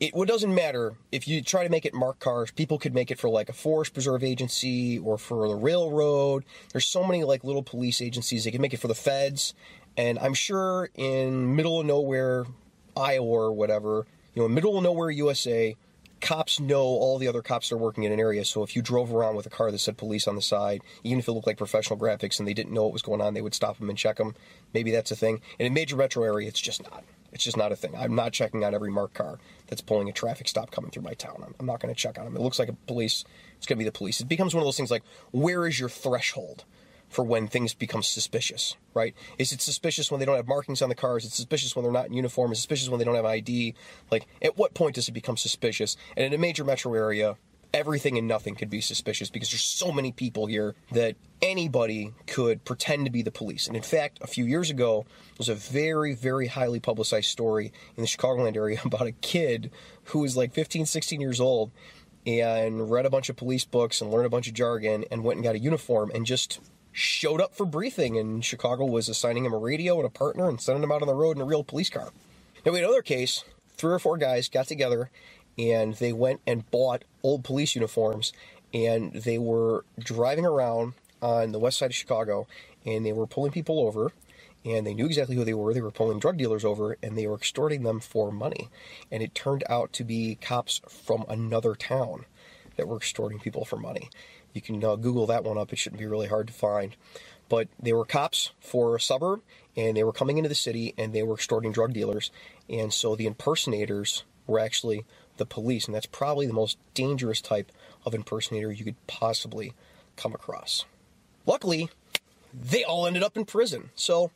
It, 0.00 0.14
doesn't 0.26 0.54
matter 0.54 0.94
if 1.12 1.28
you 1.28 1.42
try 1.42 1.62
to 1.62 1.69
make 1.69 1.84
it 1.84 1.92
marked 1.92 2.20
cars. 2.20 2.50
People 2.50 2.78
could 2.78 2.94
make 2.94 3.10
it 3.10 3.19
for 3.19 3.28
like 3.28 3.50
a 3.50 3.52
forest 3.52 3.92
preserve 3.92 4.25
agency 4.25 4.98
or 4.98 5.19
for 5.19 5.46
the 5.46 5.54
railroad. 5.54 6.46
There's 6.72 6.87
so 6.87 7.04
many 7.04 7.22
like 7.22 7.44
little 7.44 7.62
police 7.62 8.00
agencies. 8.00 8.44
They 8.44 8.50
can 8.50 8.62
make 8.62 8.72
it 8.72 8.78
for 8.78 8.88
the 8.88 8.94
feds, 8.94 9.52
and 9.98 10.19
I'm 10.19 10.32
sure 10.32 10.88
in 10.94 11.54
middle 11.54 11.81
of 11.81 11.87
nowhere 11.87 12.46
Iowa 13.00 13.26
or 13.26 13.52
whatever, 13.52 14.06
you 14.35 14.43
know, 14.43 14.49
middle 14.49 14.76
of 14.76 14.85
nowhere 14.85 15.11
USA, 15.11 15.76
cops 16.20 16.61
know 16.61 16.82
all 16.82 17.19
the 17.19 17.29
other 17.29 17.43
cops 17.43 17.69
that 17.69 17.76
are 17.76 17.79
working 17.79 18.05
in 18.05 18.12
an 18.12 18.20
area. 18.20 18.44
So 18.44 18.62
if 18.62 18.76
you 18.76 18.82
drove 18.82 19.12
around 19.12 19.37
with 19.37 19.47
a 19.47 19.50
car 19.50 19.70
that 19.70 19.79
said 19.79 19.97
police 19.97 20.29
on 20.29 20.37
the 20.37 20.43
side, 20.43 20.82
even 21.02 21.19
if 21.19 21.29
it 21.29 21.32
looked 21.32 21.47
like 21.47 21.56
professional 21.56 21.99
graphics 21.99 22.38
and 22.38 22.47
they 22.47 22.55
didn't 22.55 22.73
know 22.73 22.85
what 22.85 22.93
was 22.93 23.02
going 23.02 23.20
on, 23.20 23.35
they 23.35 23.43
would 23.43 23.55
stop 23.55 23.79
them 23.79 23.88
and 23.88 23.99
check 23.99 24.17
them. 24.17 24.35
Maybe 24.75 24.91
that's 24.91 25.11
a 25.11 25.17
thing. 25.17 25.41
In 25.58 25.67
a 25.67 25.70
major 25.70 25.97
metro 25.97 26.23
area, 26.23 26.49
it's 26.49 26.61
just 26.61 26.82
not. 26.82 27.05
It's 27.32 27.44
just 27.44 27.56
not 27.56 27.73
a 27.73 27.76
thing. 27.76 27.94
I'm 27.97 28.14
not 28.14 28.32
checking 28.32 28.64
on 28.64 28.75
every 28.75 28.91
marked 28.91 29.14
car 29.14 29.38
that's 29.69 29.81
pulling 29.81 30.08
a 30.08 30.12
traffic 30.12 30.49
stop 30.49 30.70
coming 30.70 30.91
through 30.91 31.05
my 31.05 31.14
town. 31.14 31.43
I'm, 31.44 31.55
I'm 31.61 31.67
not 31.67 31.81
going 31.81 31.94
to 31.94 31.99
check 31.99 32.19
on 32.19 32.25
them. 32.25 32.37
It 32.37 32.43
looks 32.43 32.58
like 32.58 32.69
a 32.69 32.73
police. 32.87 33.25
It's 33.56 33.67
going 33.67 33.76
to 33.76 33.85
be 33.85 33.88
the 33.88 33.97
police. 33.97 34.20
It 34.20 34.29
becomes 34.29 34.55
one 34.55 34.62
of 34.62 34.67
those 34.67 34.76
things 34.76 34.91
like, 34.91 35.05
where 35.31 35.67
is 35.67 35.79
your 35.79 35.88
threshold? 35.88 36.64
For 37.10 37.24
when 37.24 37.48
things 37.48 37.74
become 37.74 38.02
suspicious, 38.02 38.76
right? 38.94 39.14
Is 39.36 39.52
it 39.52 39.60
suspicious 39.60 40.10
when 40.10 40.20
they 40.20 40.26
don't 40.26 40.36
have 40.36 40.48
markings 40.48 40.80
on 40.80 40.88
the 40.88 40.94
cars? 40.94 41.24
Is 41.24 41.32
it 41.32 41.34
suspicious 41.34 41.76
when 41.76 41.82
they're 41.82 41.92
not 41.92 42.06
in 42.06 42.14
uniform? 42.14 42.52
Is 42.52 42.58
it 42.58 42.62
suspicious 42.62 42.88
when 42.88 42.98
they 42.98 43.04
don't 43.04 43.16
have 43.16 43.24
ID? 43.24 43.74
Like, 44.10 44.26
at 44.40 44.56
what 44.56 44.74
point 44.74 44.94
does 44.94 45.08
it 45.08 45.12
become 45.12 45.36
suspicious? 45.36 45.96
And 46.16 46.24
in 46.24 46.32
a 46.32 46.38
major 46.38 46.64
metro 46.64 46.94
area, 46.94 47.36
everything 47.74 48.16
and 48.16 48.26
nothing 48.26 48.54
could 48.54 48.70
be 48.70 48.80
suspicious 48.80 49.28
because 49.28 49.50
there's 49.50 49.62
so 49.62 49.92
many 49.92 50.12
people 50.12 50.46
here 50.46 50.74
that 50.92 51.16
anybody 51.42 52.12
could 52.26 52.64
pretend 52.64 53.04
to 53.06 53.11
be 53.11 53.23
the 53.23 53.30
police. 53.30 53.66
And 53.66 53.76
in 53.76 53.82
fact, 53.82 54.18
a 54.23 54.26
few 54.26 54.44
years 54.44 54.70
ago, 54.70 55.04
there 55.08 55.37
was 55.38 55.49
a 55.49 55.54
very, 55.54 56.14
very 56.14 56.46
highly 56.46 56.80
publicized 56.80 57.28
story 57.28 57.73
in 57.96 58.02
the 58.02 58.08
Chicagoland 58.08 58.56
area 58.56 58.80
about 58.85 59.06
a 59.06 59.12
kid 59.12 59.70
who 60.04 60.20
was 60.20 60.37
like 60.37 60.52
15, 60.52 60.87
16 60.87 61.20
years 61.20 61.40
old 61.40 61.73
and 62.26 62.90
read 62.90 63.06
a 63.06 63.11
bunch 63.11 63.28
of 63.28 63.37
police 63.37 63.64
books 63.64 64.00
and 64.00 64.11
learned 64.11 64.26
a 64.26 64.30
bunch 64.30 64.46
of 64.46 64.54
jargon 64.54 65.04
and 65.11 65.25
went 65.25 65.38
and 65.38 65.44
got 65.44 65.54
a 65.54 65.58
uniform 65.58 66.11
and 66.14 66.26
just 66.26 66.61
showed 66.92 67.40
up 67.40 67.54
for 67.54 67.66
briefing, 67.66 68.18
and 68.18 68.44
Chicago 68.44 68.85
was 68.85 69.09
assigning 69.09 69.44
him 69.44 69.52
a 69.52 69.59
radio 69.59 69.97
and 69.97 70.06
a 70.06 70.11
partner 70.11 70.49
and 70.49 70.61
sending 70.61 70.82
him 70.82 70.92
out 70.92 71.02
on 71.02 71.09
the 71.09 71.14
road 71.14 71.37
in 71.37 71.42
a 71.42 71.47
real 71.47 71.64
police 71.64 71.90
car. 71.90 72.11
Now, 72.64 72.73
we 72.73 72.78
had 72.78 72.85
another 72.85 73.02
case. 73.02 73.44
Three 73.76 73.92
or 73.92 73.99
four 73.99 74.18
guys 74.18 74.49
got 74.49 74.66
together 74.66 75.11
and 75.59 75.94
they 75.94 76.12
went 76.12 76.40
and 76.47 76.70
bought 76.70 77.04
old 77.23 77.44
police 77.44 77.75
uniforms 77.75 78.32
and 78.75 79.12
they 79.12 79.38
were 79.38 79.85
driving 79.99 80.44
around 80.44 80.94
on 81.23 81.52
the 81.52 81.59
west 81.59 81.78
side 81.78 81.90
of 81.90 81.94
Chicago 81.94 82.47
and 82.85 83.04
they 83.04 83.12
were 83.12 83.26
pulling 83.26 83.52
people 83.52 83.80
over 83.80 84.12
and 84.64 84.87
they 84.87 84.94
knew 84.94 85.06
exactly 85.06 85.37
who 85.37 85.44
they 85.44 85.54
were. 85.54 85.73
They 85.73 85.80
were 85.80 85.90
pulling 85.90 86.18
drug 86.18 86.37
dealers 86.37 86.64
over 86.64 86.97
and 87.02 87.16
they 87.16 87.26
were 87.26 87.37
extorting 87.37 87.82
them 87.82 88.00
for 88.00 88.30
money. 88.30 88.68
And 89.11 89.23
it 89.23 89.35
turned 89.35 89.64
out 89.68 89.92
to 89.94 90.04
be 90.04 90.37
cops 90.40 90.82
from 90.88 91.25
another 91.28 91.75
town 91.75 92.26
that 92.76 92.87
were 92.87 92.97
extorting 92.97 93.38
people 93.38 93.64
for 93.64 93.76
money. 93.76 94.11
You 94.52 94.61
can 94.61 94.83
uh, 94.85 94.97
Google 94.97 95.26
that 95.26 95.45
one 95.45 95.59
up. 95.59 95.73
It 95.73 95.78
shouldn't 95.78 96.00
be 96.00 96.07
really 96.07 96.28
hard 96.28 96.47
to 96.49 96.52
find. 96.52 96.97
But 97.49 97.69
they 97.80 97.92
were 97.92 98.04
cops 98.04 98.52
for 98.61 98.95
a 98.95 99.00
suburb, 99.00 99.42
and 99.76 99.97
they 99.97 100.04
were 100.04 100.12
coming 100.12 100.38
into 100.38 100.49
the 100.49 100.54
city, 100.54 100.95
and 100.97 101.12
they 101.12 101.23
were 101.23 101.35
extorting 101.35 101.73
drug 101.73 101.92
dealers. 101.92 102.30
And 102.69 102.92
so 102.92 103.16
the 103.16 103.26
impersonators 103.26 104.25
were 104.47 104.61
actually 104.61 105.04
the 105.37 105.47
police, 105.47 105.87
and 105.87 105.95
that's 105.95 106.07
probably 106.07 106.47
the 106.47 106.52
most 106.52 106.78
dangerous 106.95 107.40
type 107.40 107.73
of 108.04 108.14
impersonator 108.14 108.71
you 108.71 108.85
could 108.85 109.07
possibly 109.07 109.73
come 110.16 110.35
across. 110.35 110.85
Luckily, 111.47 111.88
they 112.52 112.85
all 112.85 113.07
ended 113.07 113.23
up 113.23 113.37
in 113.37 113.45
prison. 113.45 113.90
So, 113.95 114.30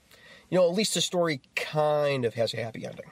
you 0.50 0.59
know, 0.59 0.68
at 0.68 0.75
least 0.75 0.94
the 0.94 1.00
story 1.00 1.40
kind 1.54 2.25
of 2.25 2.35
has 2.35 2.54
a 2.54 2.62
happy 2.62 2.87
ending. 2.87 3.11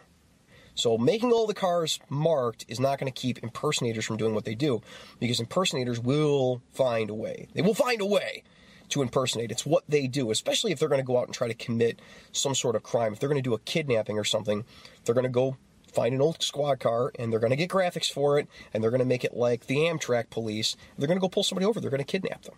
So 0.75 0.97
making 0.97 1.33
all 1.33 1.47
the 1.47 1.55
cars 1.55 2.01
marked 2.09 2.65
is 2.69 2.81
not 2.81 2.99
going 2.99 3.13
to 3.13 3.21
keep 3.21 3.39
impersonators 3.43 4.05
from 4.05 4.17
doing 4.17 4.35
what 4.35 4.45
they 4.45 4.55
do 4.55 4.83
because 5.21 5.41
impersonators 5.41 6.01
will 6.01 6.63
find 6.73 7.11
a 7.11 7.15
way. 7.15 7.49
They 7.55 7.63
will 7.63 7.75
find 7.75 8.01
a 8.01 8.07
way 8.07 8.43
to 8.91 9.03
impersonate. 9.03 9.51
It's 9.51 9.67
what 9.67 9.85
they 9.89 10.07
do, 10.07 10.31
especially 10.31 10.73
if 10.73 10.79
they're 10.79 10.89
going 10.89 11.01
to 11.01 11.07
go 11.07 11.19
out 11.19 11.27
and 11.27 11.35
try 11.35 11.49
to 11.49 11.55
commit 11.55 12.01
some 12.31 12.55
sort 12.55 12.77
of 12.77 12.83
crime. 12.83 13.13
If 13.13 13.21
they're 13.21 13.29
going 13.29 13.43
to 13.43 13.49
do 13.49 13.55
a 13.55 13.59
kidnapping 13.61 14.19
or 14.19 14.25
something, 14.25 14.65
they're 15.05 15.15
going 15.15 15.25
to 15.25 15.31
go 15.31 15.57
find 15.93 16.15
an 16.15 16.21
old 16.21 16.43
squad 16.43 16.81
car 16.81 17.13
and 17.19 17.33
they're 17.33 17.41
going 17.41 17.51
to 17.51 17.57
get 17.57 17.71
graphics 17.71 18.11
for 18.11 18.39
it 18.39 18.49
and 18.73 18.83
they're 18.83 18.91
going 18.91 19.01
to 19.01 19.07
make 19.07 19.25
it 19.25 19.37
like 19.37 19.67
the 19.67 19.77
Amtrak 19.77 20.31
police. 20.31 20.77
They're 20.97 21.09
going 21.09 21.19
to 21.19 21.23
go 21.23 21.29
pull 21.29 21.43
somebody 21.43 21.67
over. 21.67 21.81
They're 21.81 21.91
going 21.91 21.99
to 21.99 22.05
kidnap 22.05 22.43
them. 22.43 22.55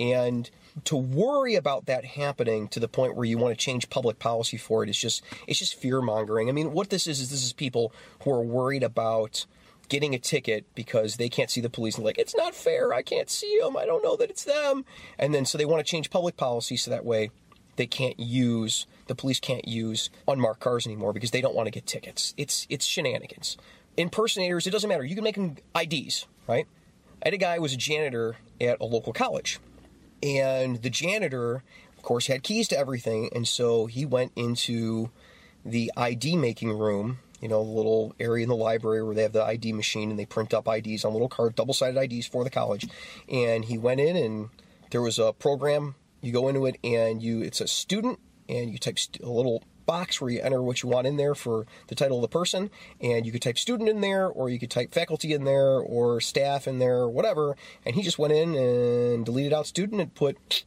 And 0.00 0.50
to 0.84 0.96
worry 0.96 1.54
about 1.54 1.86
that 1.86 2.04
happening 2.04 2.68
to 2.68 2.80
the 2.80 2.88
point 2.88 3.14
where 3.14 3.24
you 3.24 3.38
want 3.38 3.56
to 3.56 3.64
change 3.64 3.88
public 3.90 4.18
policy 4.18 4.56
for 4.56 4.82
it 4.82 4.90
is 4.90 4.98
just 4.98 5.22
it's 5.46 5.58
just 5.58 5.74
fear 5.76 6.00
mongering. 6.00 6.48
I 6.48 6.52
mean, 6.52 6.72
what 6.72 6.90
this 6.90 7.06
is 7.06 7.20
is 7.20 7.30
this 7.30 7.44
is 7.44 7.52
people 7.52 7.92
who 8.22 8.30
are 8.32 8.42
worried 8.42 8.82
about 8.82 9.46
getting 9.88 10.14
a 10.14 10.18
ticket 10.18 10.64
because 10.74 11.16
they 11.16 11.28
can't 11.28 11.50
see 11.50 11.60
the 11.60 11.70
police 11.70 11.96
and 11.96 12.04
like 12.04 12.18
it's 12.18 12.34
not 12.34 12.54
fair. 12.54 12.92
I 12.92 13.02
can't 13.02 13.30
see 13.30 13.58
them. 13.62 13.76
I 13.76 13.84
don't 13.84 14.02
know 14.02 14.16
that 14.16 14.30
it's 14.30 14.44
them. 14.44 14.84
And 15.18 15.34
then 15.34 15.44
so 15.44 15.58
they 15.58 15.64
want 15.64 15.84
to 15.84 15.90
change 15.90 16.10
public 16.10 16.36
policy 16.36 16.76
so 16.76 16.90
that 16.90 17.04
way 17.04 17.30
they 17.76 17.86
can't 17.86 18.18
use 18.18 18.86
the 19.06 19.14
police 19.14 19.40
can't 19.40 19.66
use 19.68 20.10
unmarked 20.26 20.60
cars 20.60 20.86
anymore 20.86 21.12
because 21.12 21.30
they 21.30 21.40
don't 21.40 21.54
want 21.54 21.66
to 21.66 21.70
get 21.70 21.86
tickets. 21.86 22.34
It's 22.36 22.66
it's 22.70 22.86
shenanigans. 22.86 23.56
Impersonators, 23.96 24.66
it 24.66 24.70
doesn't 24.70 24.88
matter. 24.88 25.04
You 25.04 25.14
can 25.14 25.22
make 25.22 25.36
them 25.36 25.56
IDs, 25.80 26.26
right? 26.48 26.66
I 27.22 27.28
had 27.28 27.34
a 27.34 27.38
guy 27.38 27.56
who 27.56 27.62
was 27.62 27.72
a 27.72 27.76
janitor 27.76 28.36
at 28.60 28.80
a 28.80 28.84
local 28.84 29.12
college, 29.12 29.60
and 30.22 30.82
the 30.82 30.90
janitor, 30.90 31.62
of 31.96 32.02
course, 32.02 32.26
had 32.26 32.42
keys 32.42 32.68
to 32.68 32.78
everything, 32.78 33.28
and 33.34 33.46
so 33.46 33.86
he 33.86 34.04
went 34.04 34.32
into 34.36 35.10
the 35.64 35.92
ID 35.96 36.36
making 36.36 36.76
room. 36.76 37.18
You 37.40 37.48
know, 37.48 37.62
the 37.62 37.70
little 37.70 38.14
area 38.18 38.44
in 38.44 38.48
the 38.48 38.56
library 38.56 39.02
where 39.02 39.14
they 39.14 39.22
have 39.22 39.34
the 39.34 39.44
ID 39.44 39.74
machine 39.74 40.08
and 40.08 40.18
they 40.18 40.24
print 40.24 40.54
up 40.54 40.66
IDs 40.66 41.04
on 41.04 41.12
little 41.12 41.28
card, 41.28 41.54
double 41.54 41.74
sided 41.74 42.00
IDs 42.00 42.26
for 42.26 42.42
the 42.42 42.48
college. 42.48 42.86
And 43.28 43.66
he 43.66 43.76
went 43.76 44.00
in 44.00 44.16
and 44.16 44.48
there 44.90 45.02
was 45.02 45.18
a 45.18 45.34
program 45.34 45.94
you 46.24 46.32
go 46.32 46.48
into 46.48 46.64
it 46.64 46.78
and 46.82 47.22
you 47.22 47.42
it's 47.42 47.60
a 47.60 47.68
student 47.68 48.18
and 48.48 48.70
you 48.70 48.78
type 48.78 48.96
a 49.22 49.28
little 49.28 49.62
box 49.86 50.20
where 50.20 50.30
you 50.30 50.40
enter 50.40 50.62
what 50.62 50.82
you 50.82 50.88
want 50.88 51.06
in 51.06 51.16
there 51.16 51.34
for 51.34 51.66
the 51.88 51.94
title 51.94 52.18
of 52.18 52.22
the 52.22 52.28
person. 52.28 52.70
And 53.00 53.26
you 53.26 53.32
could 53.32 53.42
type 53.42 53.58
student 53.58 53.88
in 53.88 54.00
there 54.00 54.26
or 54.26 54.48
you 54.48 54.58
could 54.58 54.70
type 54.70 54.92
faculty 54.92 55.32
in 55.32 55.44
there 55.44 55.78
or 55.78 56.20
staff 56.20 56.66
in 56.66 56.78
there 56.78 56.98
or 56.98 57.10
whatever. 57.10 57.56
And 57.84 57.94
he 57.94 58.02
just 58.02 58.18
went 58.18 58.32
in 58.32 58.54
and 58.54 59.24
deleted 59.24 59.52
out 59.52 59.66
student 59.66 60.00
and 60.00 60.14
put 60.14 60.64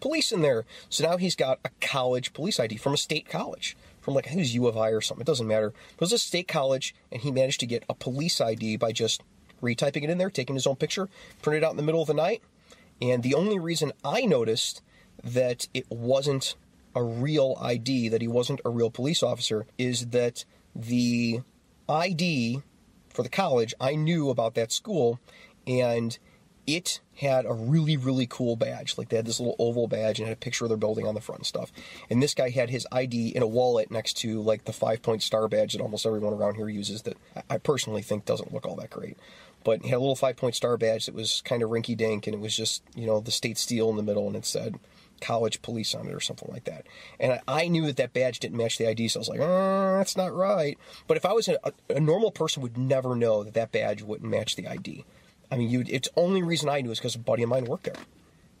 police 0.00 0.32
in 0.32 0.42
there. 0.42 0.64
So 0.88 1.08
now 1.08 1.16
he's 1.16 1.36
got 1.36 1.60
a 1.64 1.70
college 1.80 2.32
police 2.32 2.58
id 2.58 2.76
from 2.78 2.94
a 2.94 2.98
state 2.98 3.28
college 3.28 3.76
from 4.00 4.14
like 4.14 4.26
I 4.26 4.30
think 4.30 4.38
it 4.38 4.42
was 4.42 4.54
u 4.54 4.66
of 4.66 4.76
i 4.76 4.88
or 4.88 5.00
something. 5.00 5.22
It 5.22 5.26
doesn't 5.26 5.46
matter. 5.46 5.68
It 5.68 6.00
was 6.00 6.12
a 6.12 6.18
state 6.18 6.48
college 6.48 6.94
and 7.12 7.22
he 7.22 7.30
managed 7.30 7.60
to 7.60 7.66
get 7.66 7.84
a 7.88 7.94
police 7.94 8.40
id 8.40 8.76
by 8.76 8.92
just 8.92 9.22
retyping 9.62 10.02
it 10.02 10.10
in 10.10 10.16
there 10.16 10.30
taking 10.30 10.56
his 10.56 10.66
own 10.66 10.76
picture 10.76 11.10
printed 11.42 11.62
it 11.62 11.66
out 11.66 11.72
in 11.72 11.76
the 11.76 11.82
middle 11.82 12.00
of 12.00 12.08
the 12.08 12.14
night. 12.14 12.42
And 13.02 13.22
the 13.22 13.34
only 13.34 13.58
reason 13.58 13.92
i 14.04 14.22
noticed 14.22 14.82
that 15.22 15.68
it 15.74 15.86
wasn't 15.90 16.54
a 16.94 17.02
real 17.02 17.56
ID, 17.60 18.08
that 18.08 18.20
he 18.20 18.28
wasn't 18.28 18.60
a 18.64 18.70
real 18.70 18.90
police 18.90 19.22
officer, 19.22 19.66
is 19.78 20.08
that 20.08 20.44
the 20.74 21.40
ID 21.88 22.62
for 23.08 23.22
the 23.22 23.28
college, 23.28 23.74
I 23.80 23.94
knew 23.96 24.30
about 24.30 24.54
that 24.54 24.72
school, 24.72 25.20
and 25.66 26.18
it 26.66 27.00
had 27.16 27.44
a 27.46 27.52
really, 27.52 27.96
really 27.96 28.26
cool 28.26 28.56
badge. 28.56 28.96
Like 28.96 29.08
they 29.08 29.16
had 29.16 29.26
this 29.26 29.40
little 29.40 29.56
oval 29.58 29.88
badge 29.88 30.18
and 30.18 30.28
had 30.28 30.36
a 30.36 30.40
picture 30.40 30.64
of 30.64 30.68
their 30.68 30.78
building 30.78 31.06
on 31.06 31.14
the 31.14 31.20
front 31.20 31.40
and 31.40 31.46
stuff. 31.46 31.72
And 32.08 32.22
this 32.22 32.34
guy 32.34 32.50
had 32.50 32.70
his 32.70 32.86
ID 32.92 33.28
in 33.28 33.42
a 33.42 33.46
wallet 33.46 33.90
next 33.90 34.14
to 34.18 34.40
like 34.40 34.64
the 34.64 34.72
five 34.72 35.02
point 35.02 35.22
star 35.22 35.48
badge 35.48 35.72
that 35.72 35.82
almost 35.82 36.06
everyone 36.06 36.32
around 36.32 36.54
here 36.54 36.68
uses 36.68 37.02
that 37.02 37.16
I 37.48 37.58
personally 37.58 38.02
think 38.02 38.24
doesn't 38.24 38.52
look 38.52 38.66
all 38.66 38.76
that 38.76 38.90
great. 38.90 39.18
But 39.64 39.82
he 39.82 39.88
had 39.88 39.96
a 39.96 40.00
little 40.00 40.16
five 40.16 40.36
point 40.36 40.54
star 40.54 40.76
badge 40.76 41.06
that 41.06 41.14
was 41.14 41.42
kind 41.44 41.62
of 41.62 41.70
rinky 41.70 41.96
dink 41.96 42.26
and 42.26 42.34
it 42.34 42.40
was 42.40 42.56
just, 42.56 42.82
you 42.94 43.06
know, 43.06 43.20
the 43.20 43.32
state 43.32 43.58
steel 43.58 43.90
in 43.90 43.96
the 43.96 44.02
middle 44.02 44.26
and 44.26 44.36
it 44.36 44.46
said 44.46 44.78
college 45.20 45.62
police 45.62 45.94
on 45.94 46.06
it 46.06 46.14
or 46.14 46.20
something 46.20 46.50
like 46.52 46.64
that. 46.64 46.86
And 47.18 47.32
I, 47.32 47.40
I 47.46 47.68
knew 47.68 47.86
that 47.86 47.96
that 47.96 48.12
badge 48.12 48.40
didn't 48.40 48.56
match 48.56 48.78
the 48.78 48.88
ID, 48.88 49.08
so 49.08 49.18
I 49.18 49.20
was 49.20 49.28
like, 49.28 49.40
oh, 49.40 49.96
that's 49.98 50.16
not 50.16 50.34
right. 50.34 50.78
But 51.06 51.16
if 51.16 51.24
I 51.24 51.32
was 51.32 51.48
a, 51.48 51.58
a 51.88 52.00
normal 52.00 52.30
person, 52.30 52.62
would 52.62 52.78
never 52.78 53.14
know 53.14 53.44
that 53.44 53.54
that 53.54 53.72
badge 53.72 54.02
wouldn't 54.02 54.30
match 54.30 54.56
the 54.56 54.66
ID. 54.66 55.04
I 55.50 55.56
mean, 55.56 55.70
you 55.70 55.84
it's 55.86 56.08
only 56.16 56.42
reason 56.42 56.68
I 56.68 56.80
knew 56.80 56.90
is 56.90 56.98
because 56.98 57.14
a 57.14 57.18
buddy 57.18 57.42
of 57.42 57.48
mine 57.48 57.64
worked 57.64 57.84
there. 57.84 57.94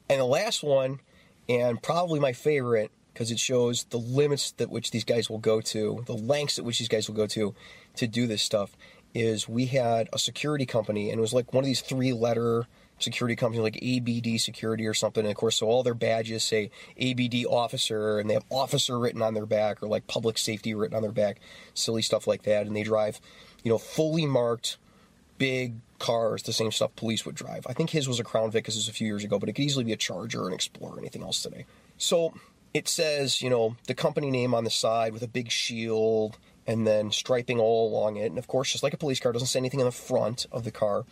And 0.08 0.20
the 0.20 0.24
last 0.24 0.62
one, 0.62 1.00
and 1.48 1.82
probably 1.82 2.18
my 2.18 2.32
favorite, 2.32 2.90
because 3.12 3.30
it 3.30 3.38
shows 3.38 3.84
the 3.84 3.98
limits 3.98 4.52
that 4.52 4.70
which 4.70 4.90
these 4.90 5.04
guys 5.04 5.30
will 5.30 5.38
go 5.38 5.60
to, 5.60 6.02
the 6.06 6.14
lengths 6.14 6.58
at 6.58 6.64
which 6.64 6.78
these 6.78 6.88
guys 6.88 7.08
will 7.08 7.16
go 7.16 7.26
to 7.28 7.54
to 7.96 8.06
do 8.06 8.26
this 8.26 8.42
stuff, 8.42 8.76
is 9.14 9.48
we 9.48 9.66
had 9.66 10.08
a 10.12 10.18
security 10.18 10.66
company, 10.66 11.10
and 11.10 11.18
it 11.18 11.20
was 11.20 11.32
like 11.32 11.52
one 11.52 11.64
of 11.64 11.66
these 11.66 11.80
three 11.80 12.12
letter 12.12 12.66
security 13.00 13.34
company 13.36 13.62
like 13.62 13.76
ABD 13.82 14.40
Security 14.40 14.86
or 14.86 14.94
something. 14.94 15.24
And 15.24 15.30
of 15.30 15.36
course, 15.36 15.56
so 15.56 15.66
all 15.66 15.82
their 15.82 15.94
badges 15.94 16.44
say 16.44 16.70
ABD 17.00 17.46
officer 17.46 18.18
and 18.18 18.28
they 18.28 18.34
have 18.34 18.44
officer 18.50 18.98
written 18.98 19.22
on 19.22 19.34
their 19.34 19.46
back 19.46 19.82
or 19.82 19.88
like 19.88 20.06
public 20.06 20.38
safety 20.38 20.74
written 20.74 20.96
on 20.96 21.02
their 21.02 21.12
back, 21.12 21.40
silly 21.74 22.02
stuff 22.02 22.26
like 22.26 22.42
that. 22.42 22.66
And 22.66 22.76
they 22.76 22.82
drive, 22.82 23.20
you 23.62 23.70
know, 23.70 23.78
fully 23.78 24.26
marked 24.26 24.76
big 25.38 25.74
cars, 25.98 26.42
the 26.42 26.52
same 26.52 26.70
stuff 26.70 26.94
police 26.96 27.24
would 27.24 27.34
drive. 27.34 27.66
I 27.68 27.72
think 27.72 27.90
his 27.90 28.06
was 28.06 28.20
a 28.20 28.24
Crown 28.24 28.50
Vic 28.50 28.64
because 28.64 28.76
it 28.76 28.80
was 28.80 28.88
a 28.88 28.92
few 28.92 29.06
years 29.06 29.24
ago, 29.24 29.38
but 29.38 29.48
it 29.48 29.54
could 29.54 29.64
easily 29.64 29.84
be 29.84 29.92
a 29.92 29.96
Charger, 29.96 30.46
an 30.46 30.52
Explorer, 30.52 30.96
or 30.96 30.98
anything 30.98 31.22
else 31.22 31.42
today. 31.42 31.64
So 31.98 32.34
it 32.74 32.88
says, 32.88 33.42
you 33.42 33.50
know, 33.50 33.76
the 33.86 33.94
company 33.94 34.30
name 34.30 34.54
on 34.54 34.64
the 34.64 34.70
side 34.70 35.12
with 35.12 35.22
a 35.22 35.28
big 35.28 35.50
shield 35.50 36.38
and 36.66 36.86
then 36.86 37.10
striping 37.10 37.58
all 37.58 37.88
along 37.88 38.16
it. 38.16 38.26
And 38.26 38.38
of 38.38 38.46
course, 38.46 38.70
just 38.70 38.82
like 38.82 38.94
a 38.94 38.98
police 38.98 39.18
car, 39.18 39.32
doesn't 39.32 39.48
say 39.48 39.58
anything 39.58 39.80
on 39.80 39.86
the 39.86 39.92
front 39.92 40.46
of 40.52 40.64
the 40.64 40.70
car. 40.70 41.04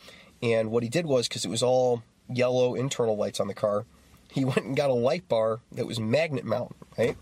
And 0.42 0.71
what 0.71 0.83
he 0.83 0.88
did 0.88 1.07
was, 1.07 1.28
because 1.28 1.45
it 1.45 1.50
was 1.50 1.62
all 1.62 2.02
yellow 2.28 2.75
internal 2.75 3.16
lights 3.16 3.40
on 3.40 3.49
the 3.49 3.54
car, 3.54 3.85
he 4.30 4.45
went 4.45 4.64
and 4.64 4.76
got 4.76 4.90
a 4.90 4.95
light 4.95 5.28
bar 5.28 5.61
that 5.73 5.87
was 5.87 5.99
magnet 5.99 6.45
mount, 6.45 6.76
right? 6.97 7.16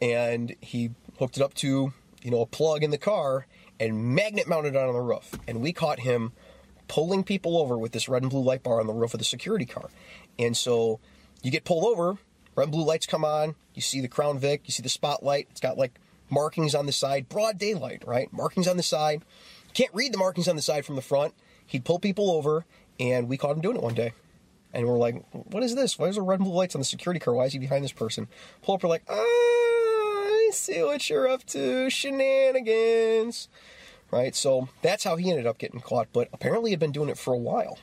And 0.00 0.54
he 0.60 0.90
hooked 1.18 1.36
it 1.36 1.42
up 1.42 1.54
to, 1.54 1.92
you 2.22 2.30
know, 2.30 2.40
a 2.40 2.46
plug 2.46 2.82
in 2.82 2.90
the 2.90 2.98
car 2.98 3.46
and 3.80 4.14
magnet 4.14 4.48
mounted 4.48 4.74
it 4.74 4.76
on 4.76 4.92
the 4.92 5.00
roof. 5.00 5.34
And 5.46 5.60
we 5.60 5.72
caught 5.72 6.00
him 6.00 6.32
pulling 6.86 7.22
people 7.22 7.58
over 7.58 7.76
with 7.76 7.92
this 7.92 8.08
red 8.08 8.22
and 8.22 8.30
blue 8.30 8.42
light 8.42 8.62
bar 8.62 8.80
on 8.80 8.86
the 8.86 8.92
roof 8.92 9.14
of 9.14 9.18
the 9.18 9.24
security 9.24 9.66
car. 9.66 9.90
And 10.38 10.56
so 10.56 11.00
you 11.42 11.50
get 11.50 11.64
pulled 11.64 11.84
over, 11.84 12.18
red 12.54 12.64
and 12.64 12.72
blue 12.72 12.84
lights 12.84 13.06
come 13.06 13.24
on, 13.24 13.54
you 13.74 13.82
see 13.82 14.00
the 14.00 14.08
Crown 14.08 14.38
Vic, 14.38 14.62
you 14.64 14.72
see 14.72 14.82
the 14.82 14.88
spotlight, 14.88 15.48
it's 15.50 15.60
got 15.60 15.78
like 15.78 15.98
markings 16.30 16.74
on 16.74 16.86
the 16.86 16.92
side, 16.92 17.28
broad 17.28 17.58
daylight, 17.58 18.02
right? 18.06 18.32
Markings 18.32 18.68
on 18.68 18.76
the 18.76 18.82
side. 18.82 19.22
Can't 19.78 19.94
read 19.94 20.12
the 20.12 20.18
markings 20.18 20.48
on 20.48 20.56
the 20.56 20.62
side 20.62 20.84
from 20.84 20.96
the 20.96 21.02
front 21.02 21.34
he'd 21.64 21.84
pull 21.84 22.00
people 22.00 22.32
over, 22.32 22.66
and 22.98 23.28
we 23.28 23.36
caught 23.36 23.54
him 23.54 23.60
doing 23.60 23.76
it 23.76 23.82
one 23.82 23.94
day. 23.94 24.12
And 24.74 24.88
we're 24.88 24.98
like, 24.98 25.24
what 25.30 25.62
is 25.62 25.76
this? 25.76 25.96
Why 25.96 26.08
is 26.08 26.16
there 26.16 26.24
red 26.24 26.40
and 26.40 26.48
blue 26.48 26.56
lights 26.56 26.74
on 26.74 26.80
the 26.80 26.84
security 26.84 27.20
car? 27.20 27.32
Why 27.32 27.44
is 27.44 27.52
he 27.52 27.60
behind 27.60 27.84
this 27.84 27.92
person? 27.92 28.26
Pull 28.60 28.74
up, 28.74 28.82
we're 28.82 28.88
like, 28.88 29.04
ah, 29.08 29.14
I 29.14 30.50
see 30.52 30.82
what 30.82 31.08
you're 31.08 31.28
up 31.28 31.44
to. 31.46 31.88
Shenanigans. 31.90 33.48
Right? 34.10 34.34
So 34.34 34.68
that's 34.82 35.04
how 35.04 35.14
he 35.14 35.30
ended 35.30 35.46
up 35.46 35.58
getting 35.58 35.80
caught. 35.80 36.08
But 36.12 36.28
apparently 36.32 36.70
he'd 36.70 36.80
been 36.80 36.90
doing 36.90 37.08
it 37.08 37.16
for 37.16 37.32
a 37.32 37.38
while. 37.38 37.78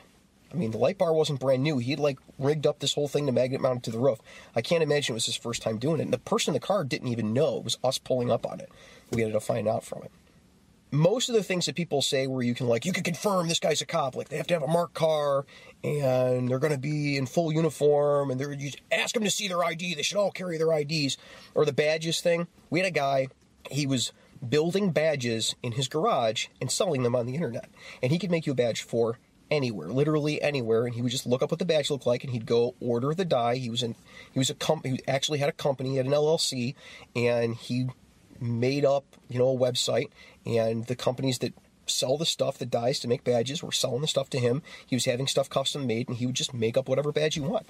I 0.52 0.56
mean, 0.56 0.72
the 0.72 0.78
light 0.78 0.98
bar 0.98 1.14
wasn't 1.14 1.40
brand 1.40 1.62
new. 1.62 1.78
He'd 1.78 1.98
like 1.98 2.18
rigged 2.38 2.66
up 2.66 2.80
this 2.80 2.92
whole 2.92 3.08
thing 3.08 3.24
to 3.24 3.32
magnet 3.32 3.62
mount 3.62 3.78
it 3.78 3.82
to 3.84 3.90
the 3.90 3.98
roof. 3.98 4.20
I 4.54 4.60
can't 4.60 4.82
imagine 4.82 5.14
it 5.14 5.16
was 5.16 5.24
his 5.24 5.36
first 5.36 5.62
time 5.62 5.78
doing 5.78 6.00
it. 6.00 6.04
And 6.04 6.12
the 6.12 6.18
person 6.18 6.50
in 6.50 6.60
the 6.60 6.66
car 6.66 6.84
didn't 6.84 7.08
even 7.08 7.32
know. 7.32 7.56
It 7.56 7.64
was 7.64 7.78
us 7.82 7.96
pulling 7.96 8.30
up 8.30 8.44
on 8.44 8.60
it. 8.60 8.70
We 9.10 9.22
ended 9.22 9.36
up 9.36 9.44
finding 9.44 9.72
out 9.72 9.82
from 9.82 10.02
it 10.02 10.10
most 10.90 11.28
of 11.28 11.34
the 11.34 11.42
things 11.42 11.66
that 11.66 11.74
people 11.74 12.00
say 12.00 12.26
where 12.26 12.42
you 12.42 12.54
can 12.54 12.68
like 12.68 12.84
you 12.84 12.92
can 12.92 13.02
confirm 13.02 13.48
this 13.48 13.58
guy's 13.58 13.80
a 13.82 13.86
cop 13.86 14.14
like 14.14 14.28
they 14.28 14.36
have 14.36 14.46
to 14.46 14.54
have 14.54 14.62
a 14.62 14.68
marked 14.68 14.94
car 14.94 15.44
and 15.82 16.48
they're 16.48 16.58
going 16.58 16.72
to 16.72 16.78
be 16.78 17.16
in 17.16 17.26
full 17.26 17.52
uniform 17.52 18.30
and 18.30 18.40
they're 18.40 18.52
you 18.52 18.70
ask 18.92 19.14
them 19.14 19.24
to 19.24 19.30
see 19.30 19.48
their 19.48 19.62
id 19.64 19.94
they 19.94 20.02
should 20.02 20.16
all 20.16 20.30
carry 20.30 20.56
their 20.58 20.72
ids 20.72 21.16
or 21.54 21.64
the 21.64 21.72
badges 21.72 22.20
thing 22.20 22.46
we 22.70 22.78
had 22.78 22.86
a 22.86 22.92
guy 22.92 23.28
he 23.70 23.86
was 23.86 24.12
building 24.48 24.92
badges 24.92 25.56
in 25.62 25.72
his 25.72 25.88
garage 25.88 26.46
and 26.60 26.70
selling 26.70 27.02
them 27.02 27.16
on 27.16 27.26
the 27.26 27.34
internet 27.34 27.68
and 28.02 28.12
he 28.12 28.18
could 28.18 28.30
make 28.30 28.46
you 28.46 28.52
a 28.52 28.56
badge 28.56 28.82
for 28.82 29.18
anywhere 29.50 29.88
literally 29.88 30.40
anywhere 30.42 30.86
and 30.86 30.94
he 30.94 31.02
would 31.02 31.12
just 31.12 31.26
look 31.26 31.42
up 31.42 31.50
what 31.50 31.58
the 31.58 31.64
badge 31.64 31.90
looked 31.90 32.06
like 32.06 32.22
and 32.22 32.32
he'd 32.32 32.46
go 32.46 32.74
order 32.80 33.14
the 33.14 33.24
die 33.24 33.56
he 33.56 33.70
was 33.70 33.82
in 33.82 33.94
he 34.32 34.38
was 34.38 34.50
a 34.50 34.54
company 34.54 34.96
he 34.96 35.08
actually 35.08 35.38
had 35.38 35.48
a 35.48 35.52
company 35.52 35.96
had 35.96 36.06
an 36.06 36.12
llc 36.12 36.74
and 37.14 37.54
he 37.54 37.88
made 38.42 38.84
up, 38.84 39.04
you 39.28 39.38
know, 39.38 39.50
a 39.50 39.58
website, 39.58 40.10
and 40.44 40.86
the 40.86 40.96
companies 40.96 41.38
that 41.38 41.54
sell 41.86 42.18
the 42.18 42.26
stuff, 42.26 42.58
the 42.58 42.66
dies 42.66 42.98
to 43.00 43.08
make 43.08 43.24
badges, 43.24 43.62
were 43.62 43.72
selling 43.72 44.00
the 44.00 44.08
stuff 44.08 44.28
to 44.30 44.38
him. 44.38 44.62
He 44.86 44.96
was 44.96 45.04
having 45.04 45.26
stuff 45.26 45.48
custom 45.48 45.86
made, 45.86 46.08
and 46.08 46.16
he 46.16 46.26
would 46.26 46.34
just 46.34 46.54
make 46.54 46.76
up 46.76 46.88
whatever 46.88 47.12
badge 47.12 47.36
you 47.36 47.44
want. 47.44 47.66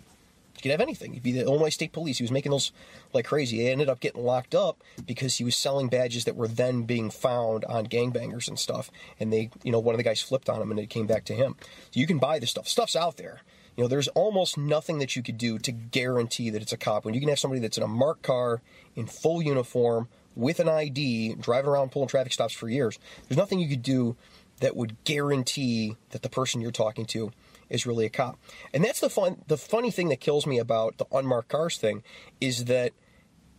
You 0.57 0.63
could 0.63 0.71
have 0.71 0.81
anything. 0.81 1.13
He'd 1.13 1.23
be 1.23 1.33
the 1.33 1.43
Illinois 1.43 1.69
State 1.69 1.93
Police. 1.93 2.17
He 2.17 2.25
was 2.25 2.31
making 2.31 2.51
those 2.51 2.73
like 3.13 3.27
crazy. 3.27 3.59
He 3.59 3.69
ended 3.69 3.91
up 3.91 4.01
getting 4.01 4.25
locked 4.25 4.55
up 4.55 4.83
because 5.05 5.37
he 5.37 5.45
was 5.45 5.55
selling 5.55 5.89
badges 5.89 6.25
that 6.25 6.35
were 6.35 6.49
then 6.49 6.85
being 6.85 7.11
found 7.11 7.67
on 7.67 7.87
gangbangers 7.87 8.49
and 8.49 8.59
stuff. 8.59 8.91
And 9.21 9.31
they, 9.31 9.51
you 9.63 9.71
know, 9.71 9.79
one 9.79 9.95
of 9.95 9.99
the 9.99 10.03
guys 10.03 10.23
flipped 10.23 10.49
on 10.49 10.63
him, 10.63 10.71
and 10.71 10.81
it 10.81 10.89
came 10.89 11.07
back 11.07 11.27
to 11.27 11.35
him. 11.35 11.57
So 11.91 12.01
you 12.01 12.07
can 12.07 12.19
buy 12.19 12.39
the 12.39 12.47
stuff. 12.47 12.69
Stuff's 12.69 12.97
out 12.97 13.19
there. 13.19 13.43
You 13.77 13.85
know, 13.85 13.89
there's 13.89 14.09
almost 14.09 14.57
nothing 14.57 14.99
that 15.01 15.15
you 15.15 15.23
could 15.23 15.37
do 15.37 15.59
to 15.59 15.71
guarantee 15.71 16.49
that 16.49 16.63
it's 16.63 16.73
a 16.73 16.79
cop. 16.79 17.05
When 17.05 17.13
you 17.13 17.21
can 17.21 17.29
have 17.29 17.39
somebody 17.39 17.61
that's 17.61 17.77
in 17.77 17.83
a 17.83 17.89
marked 17.89 18.23
car, 18.23 18.63
in 18.95 19.07
full 19.07 19.43
uniform, 19.43 20.09
with 20.37 20.61
an 20.61 20.69
ID, 20.69 21.35
driving 21.41 21.71
around 21.71 21.91
pulling 21.91 22.09
traffic 22.09 22.33
stops 22.33 22.55
for 22.55 22.69
years, 22.69 22.99
there's 23.29 23.39
nothing 23.39 23.59
you 23.59 23.69
could 23.69 23.83
do 23.83 24.17
that 24.61 24.77
would 24.77 25.03
guarantee 25.05 25.97
that 26.11 26.23
the 26.23 26.29
person 26.29 26.61
you're 26.61 26.71
talking 26.71 27.05
to 27.07 27.33
is 27.69 27.87
really 27.87 28.07
a 28.07 28.11
cop. 28.11 28.39
And 28.73 28.85
that's 28.85 29.01
the 29.01 29.11
fun 29.11 29.43
the 29.49 29.57
funny 29.57 29.91
thing 29.91 30.09
that 30.09 30.21
kills 30.21 30.47
me 30.47 30.59
about 30.59 30.99
the 30.99 31.07
unmarked 31.13 31.49
cars 31.49 31.79
thing 31.79 32.03
is 32.41 32.67
that 32.67 32.93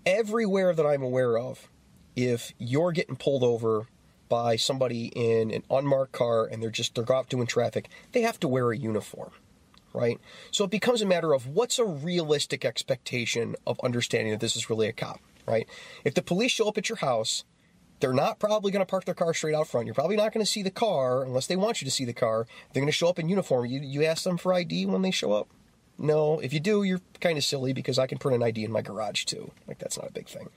everywhere 0.06 0.74
that 0.74 0.86
I'm 0.86 1.04
aware 1.04 1.38
of, 1.38 1.68
if 2.16 2.54
you're 2.58 2.92
getting 2.92 3.16
pulled 3.16 3.44
over 3.44 3.88
by 4.30 4.56
somebody 4.56 5.08
in 5.08 5.52
an 5.52 5.64
unmarked 5.70 6.12
car 6.12 6.46
and 6.46 6.62
they're 6.62 6.70
just 6.70 6.96
they're 6.96 7.14
out 7.14 7.30
doing 7.30 7.48
traffic, 7.48 7.90
they 8.14 8.22
have 8.22 8.40
to 8.40 8.48
wear 8.48 8.72
a 8.72 8.78
uniform, 8.78 9.32
right? 9.94 10.20
So 10.52 10.64
it 10.64 10.72
becomes 10.72 11.02
a 11.02 11.06
matter 11.06 11.34
of 11.34 11.48
what's 11.48 11.80
a 11.80 11.86
realistic 11.86 12.66
expectation 12.66 13.56
of 13.66 13.80
understanding 13.84 14.32
that 14.32 14.40
this 14.40 14.56
is 14.56 14.70
really 14.70 14.88
a 14.88 14.94
cop, 14.94 15.20
right? 15.48 15.68
If 16.04 16.14
the 16.14 16.22
police 16.22 16.52
show 16.52 16.68
up 16.68 16.78
at 16.78 16.90
your 16.90 16.98
house, 16.98 17.44
they're 18.00 18.14
not 18.14 18.40
probably 18.40 18.72
going 18.72 18.86
to 18.86 18.90
park 18.90 19.06
their 19.06 19.16
car 19.16 19.34
straight 19.34 19.56
out 19.56 19.68
front. 19.68 19.88
You're 19.88 19.96
probably 19.96 20.18
not 20.18 20.34
going 20.34 20.46
to 20.46 20.52
see 20.52 20.62
the 20.62 20.72
car 20.72 21.24
unless 21.24 21.48
they 21.48 21.56
want 21.56 21.82
you 21.82 21.86
to 21.86 21.92
see 21.92 22.06
the 22.06 22.14
car. 22.14 22.46
They're 22.72 22.82
going 22.82 22.92
to 22.92 22.92
show 22.92 23.08
up 23.08 23.20
in 23.20 23.30
uniform. 23.30 23.66
You 23.66 23.80
you 23.82 24.04
ask 24.04 24.24
them 24.24 24.38
for 24.38 24.54
ID 24.54 24.86
when 24.86 25.02
they 25.02 25.12
show 25.12 25.34
up? 25.34 25.48
No. 25.98 26.40
If 26.40 26.54
you 26.54 26.60
do, 26.60 26.84
you're 26.84 27.02
kind 27.20 27.38
of 27.38 27.44
silly 27.44 27.74
because 27.74 27.98
I 27.98 28.06
can 28.06 28.20
print 28.20 28.36
an 28.36 28.44
ID 28.44 28.66
in 28.66 28.72
my 28.72 28.82
garage 28.82 29.26
too. 29.26 29.52
Like 29.68 29.80
that's 29.80 29.98
not 29.98 30.10
a 30.10 30.14
big 30.14 30.28
thing. 30.28 30.50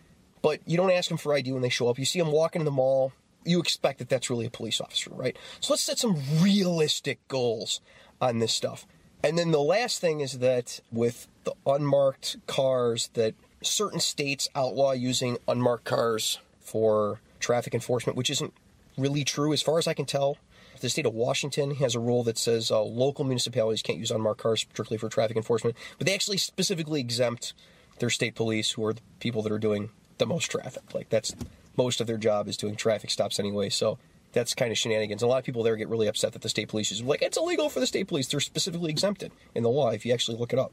But 0.43 0.61
you 0.67 0.77
don't 0.77 0.91
ask 0.91 1.09
them 1.09 1.19
for 1.19 1.35
ID 1.35 1.53
when 1.53 1.63
they 1.63 1.69
show 1.69 1.89
up. 1.89 1.99
You 1.99 2.05
see 2.05 2.19
them 2.19 2.33
walking 2.33 2.61
in 2.61 2.67
the 2.67 2.71
mall, 2.71 3.13
you 3.45 3.61
expect 3.61 3.99
that 3.99 4.09
that's 4.09 4.31
really 4.31 4.47
a 4.47 4.51
police 4.51 4.81
officer, 4.81 5.11
right? 5.13 5.37
So 5.61 5.73
let's 5.73 5.83
set 5.83 5.99
some 5.99 6.17
realistic 6.41 7.27
goals 7.29 7.81
on 8.21 8.39
this 8.39 8.53
stuff. 8.53 8.87
And 9.23 9.39
then 9.39 9.51
the 9.51 9.61
last 9.61 10.01
thing 10.01 10.21
is 10.21 10.39
that 10.39 10.81
with 10.91 11.27
the 11.45 11.53
unmarked 11.67 12.37
cars, 12.47 13.11
that 13.15 13.35
certain 13.63 14.01
states 14.01 14.49
outlaw 14.55 14.93
using 14.93 15.39
unmarked 15.49 15.85
cars 15.85 16.39
for 16.61 17.21
traffic 17.39 17.75
enforcement, 17.75 18.17
which 18.17 18.31
isn't 18.31 18.53
really 18.97 19.25
true 19.25 19.53
as 19.53 19.63
far 19.63 19.79
as 19.79 19.87
I 19.87 19.95
can 19.95 20.07
tell. 20.07 20.39
The 20.81 20.89
state 20.89 21.07
of 21.07 21.15
Washington 21.15 21.75
has 21.77 21.95
a 21.95 22.01
rule 22.01 22.23
that 22.25 22.39
says 22.39 22.71
uh, 22.71 22.83
local 22.83 23.25
municipalities 23.25 23.83
can't 23.83 23.99
use 23.99 24.11
unmarked 24.11 24.41
cars 24.41 24.61
strictly 24.61 24.97
for 24.97 25.09
traffic 25.09 25.37
enforcement, 25.37 25.77
but 25.99 26.07
they 26.07 26.15
actually 26.15 26.39
specifically 26.39 27.01
exempt 27.01 27.53
their 27.99 28.11
state 28.11 28.35
police, 28.35 28.73
who 28.73 28.85
are 28.87 28.95
the 28.95 29.03
people 29.19 29.43
that 29.43 29.53
are 29.53 29.59
doing 29.59 29.91
the 30.19 30.27
most 30.27 30.51
traffic. 30.51 30.95
Like 30.95 31.11
that's 31.11 31.35
most 31.77 32.01
of 32.01 32.07
their 32.07 32.17
job 32.17 32.49
is 32.49 32.57
doing 32.57 32.77
traffic 32.77 33.11
stops 33.11 33.39
anyway. 33.39 33.69
So 33.69 33.99
that's 34.33 34.55
kind 34.55 34.71
of 34.71 34.79
shenanigans. 34.79 35.23
A 35.23 35.27
lot 35.27 35.39
of 35.39 35.45
people 35.45 35.63
there 35.63 35.77
get 35.77 35.89
really 35.89 36.07
upset 36.07 36.33
that 36.33 36.43
the 36.43 36.49
state 36.49 36.69
police 36.69 36.91
is 36.91 37.03
like 37.03 37.23
it's 37.23 37.37
illegal 37.37 37.69
for 37.69 37.81
the 37.81 37.87
state 37.87 38.09
police. 38.09 38.29
They're 38.29 38.41
specifically 38.41 38.91
exempted 38.91 39.33
in 39.55 39.63
the 39.63 39.71
law 39.71 39.91
if 39.91 40.07
you 40.07 40.13
actually 40.13 40.39
look 40.39 40.53
it 40.53 40.59
up. 40.59 40.73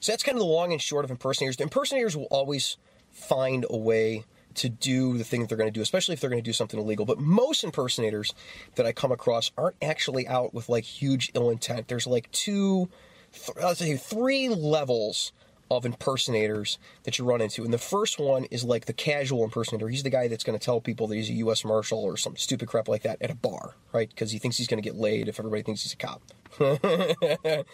So 0.00 0.12
that's 0.12 0.22
kind 0.22 0.36
of 0.36 0.40
the 0.40 0.46
long 0.46 0.72
and 0.72 0.80
short 0.80 1.04
of 1.04 1.10
impersonators. 1.10 1.56
The 1.56 1.64
impersonators 1.64 2.16
will 2.16 2.28
always 2.30 2.76
find 3.10 3.66
a 3.68 3.76
way 3.76 4.24
to 4.54 4.68
do 4.68 5.16
the 5.16 5.24
thing 5.24 5.40
that 5.40 5.48
they're 5.48 5.58
going 5.58 5.72
to 5.72 5.74
do, 5.74 5.82
especially 5.82 6.14
if 6.14 6.20
they're 6.20 6.30
going 6.30 6.42
to 6.42 6.48
do 6.48 6.52
something 6.52 6.80
illegal. 6.80 7.06
But 7.06 7.18
most 7.18 7.64
impersonators 7.64 8.34
that 8.74 8.86
I 8.86 8.92
come 8.92 9.12
across 9.12 9.50
aren't 9.56 9.76
actually 9.80 10.26
out 10.26 10.52
with 10.52 10.68
like 10.68 10.84
huge 10.84 11.30
ill 11.34 11.50
intent. 11.50 11.88
There's 11.88 12.06
like 12.06 12.30
two, 12.32 12.88
th- 13.32 13.56
I'll 13.62 13.74
say 13.74 13.96
three 13.96 14.48
levels 14.48 15.32
of 15.70 15.84
impersonators 15.84 16.78
that 17.02 17.18
you 17.18 17.24
run 17.24 17.40
into. 17.40 17.64
And 17.64 17.72
the 17.72 17.78
first 17.78 18.18
one 18.18 18.44
is 18.44 18.64
like 18.64 18.86
the 18.86 18.92
casual 18.92 19.44
impersonator. 19.44 19.88
He's 19.88 20.02
the 20.02 20.10
guy 20.10 20.28
that's 20.28 20.44
going 20.44 20.58
to 20.58 20.64
tell 20.64 20.80
people 20.80 21.06
that 21.08 21.16
he's 21.16 21.28
a 21.28 21.34
U.S. 21.34 21.64
Marshal 21.64 22.02
or 22.02 22.16
some 22.16 22.36
stupid 22.36 22.68
crap 22.68 22.88
like 22.88 23.02
that 23.02 23.20
at 23.20 23.30
a 23.30 23.34
bar, 23.34 23.74
right? 23.92 24.08
Because 24.08 24.30
he 24.30 24.38
thinks 24.38 24.56
he's 24.56 24.66
going 24.66 24.82
to 24.82 24.88
get 24.88 24.96
laid 24.96 25.28
if 25.28 25.38
everybody 25.38 25.62
thinks 25.62 25.82
he's 25.82 25.92
a 25.92 25.96
cop. 25.96 26.22
it 26.60 27.66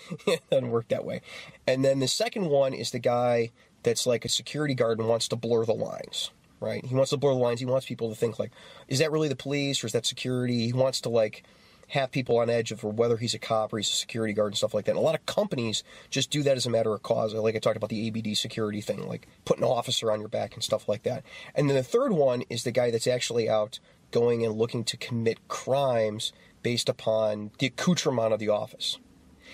doesn't 0.50 0.70
work 0.70 0.88
that 0.88 1.04
way. 1.04 1.20
And 1.66 1.84
then 1.84 2.00
the 2.00 2.08
second 2.08 2.46
one 2.46 2.74
is 2.74 2.90
the 2.90 2.98
guy 2.98 3.52
that's 3.82 4.06
like 4.06 4.24
a 4.24 4.28
security 4.28 4.74
guard 4.74 4.98
and 4.98 5.08
wants 5.08 5.28
to 5.28 5.36
blur 5.36 5.64
the 5.64 5.74
lines, 5.74 6.30
right? 6.60 6.84
He 6.84 6.94
wants 6.94 7.10
to 7.10 7.16
blur 7.16 7.32
the 7.32 7.38
lines. 7.38 7.60
He 7.60 7.66
wants 7.66 7.86
people 7.86 8.08
to 8.08 8.16
think 8.16 8.38
like, 8.38 8.50
is 8.88 8.98
that 8.98 9.12
really 9.12 9.28
the 9.28 9.36
police 9.36 9.84
or 9.84 9.86
is 9.86 9.92
that 9.92 10.06
security? 10.06 10.66
He 10.66 10.72
wants 10.72 11.00
to 11.02 11.08
like 11.08 11.44
have 11.88 12.10
people 12.10 12.38
on 12.38 12.50
edge 12.50 12.72
of 12.72 12.82
whether 12.82 13.16
he's 13.16 13.34
a 13.34 13.38
cop 13.38 13.72
or 13.72 13.78
he's 13.78 13.90
a 13.90 13.94
security 13.94 14.32
guard 14.32 14.52
and 14.52 14.56
stuff 14.56 14.74
like 14.74 14.84
that. 14.86 14.92
And 14.92 14.98
a 14.98 15.02
lot 15.02 15.14
of 15.14 15.26
companies 15.26 15.82
just 16.10 16.30
do 16.30 16.42
that 16.42 16.56
as 16.56 16.66
a 16.66 16.70
matter 16.70 16.94
of 16.94 17.02
cause. 17.02 17.34
Like 17.34 17.56
I 17.56 17.58
talked 17.58 17.76
about 17.76 17.90
the 17.90 18.08
ABD 18.08 18.36
security 18.36 18.80
thing, 18.80 19.06
like 19.06 19.26
putting 19.44 19.64
an 19.64 19.70
officer 19.70 20.10
on 20.10 20.20
your 20.20 20.28
back 20.28 20.54
and 20.54 20.62
stuff 20.62 20.88
like 20.88 21.02
that. 21.04 21.24
And 21.54 21.68
then 21.68 21.76
the 21.76 21.82
third 21.82 22.12
one 22.12 22.42
is 22.48 22.64
the 22.64 22.72
guy 22.72 22.90
that's 22.90 23.06
actually 23.06 23.48
out 23.48 23.78
going 24.10 24.44
and 24.44 24.56
looking 24.56 24.84
to 24.84 24.96
commit 24.96 25.48
crimes 25.48 26.32
based 26.62 26.88
upon 26.88 27.50
the 27.58 27.66
accoutrement 27.66 28.32
of 28.32 28.38
the 28.38 28.48
office. 28.48 28.98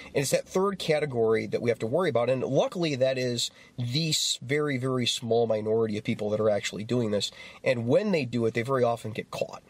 And 0.06 0.22
it's 0.22 0.30
that 0.30 0.48
third 0.48 0.78
category 0.78 1.46
that 1.46 1.60
we 1.60 1.70
have 1.70 1.78
to 1.80 1.86
worry 1.86 2.08
about. 2.08 2.30
And 2.30 2.42
luckily, 2.42 2.94
that 2.96 3.18
is 3.18 3.50
the 3.78 4.14
very, 4.42 4.78
very 4.78 5.06
small 5.06 5.46
minority 5.46 5.98
of 5.98 6.04
people 6.04 6.30
that 6.30 6.40
are 6.40 6.50
actually 6.50 6.84
doing 6.84 7.10
this. 7.10 7.30
And 7.62 7.86
when 7.86 8.12
they 8.12 8.24
do 8.24 8.46
it, 8.46 8.54
they 8.54 8.62
very 8.62 8.82
often 8.82 9.12
get 9.12 9.30
caught 9.30 9.62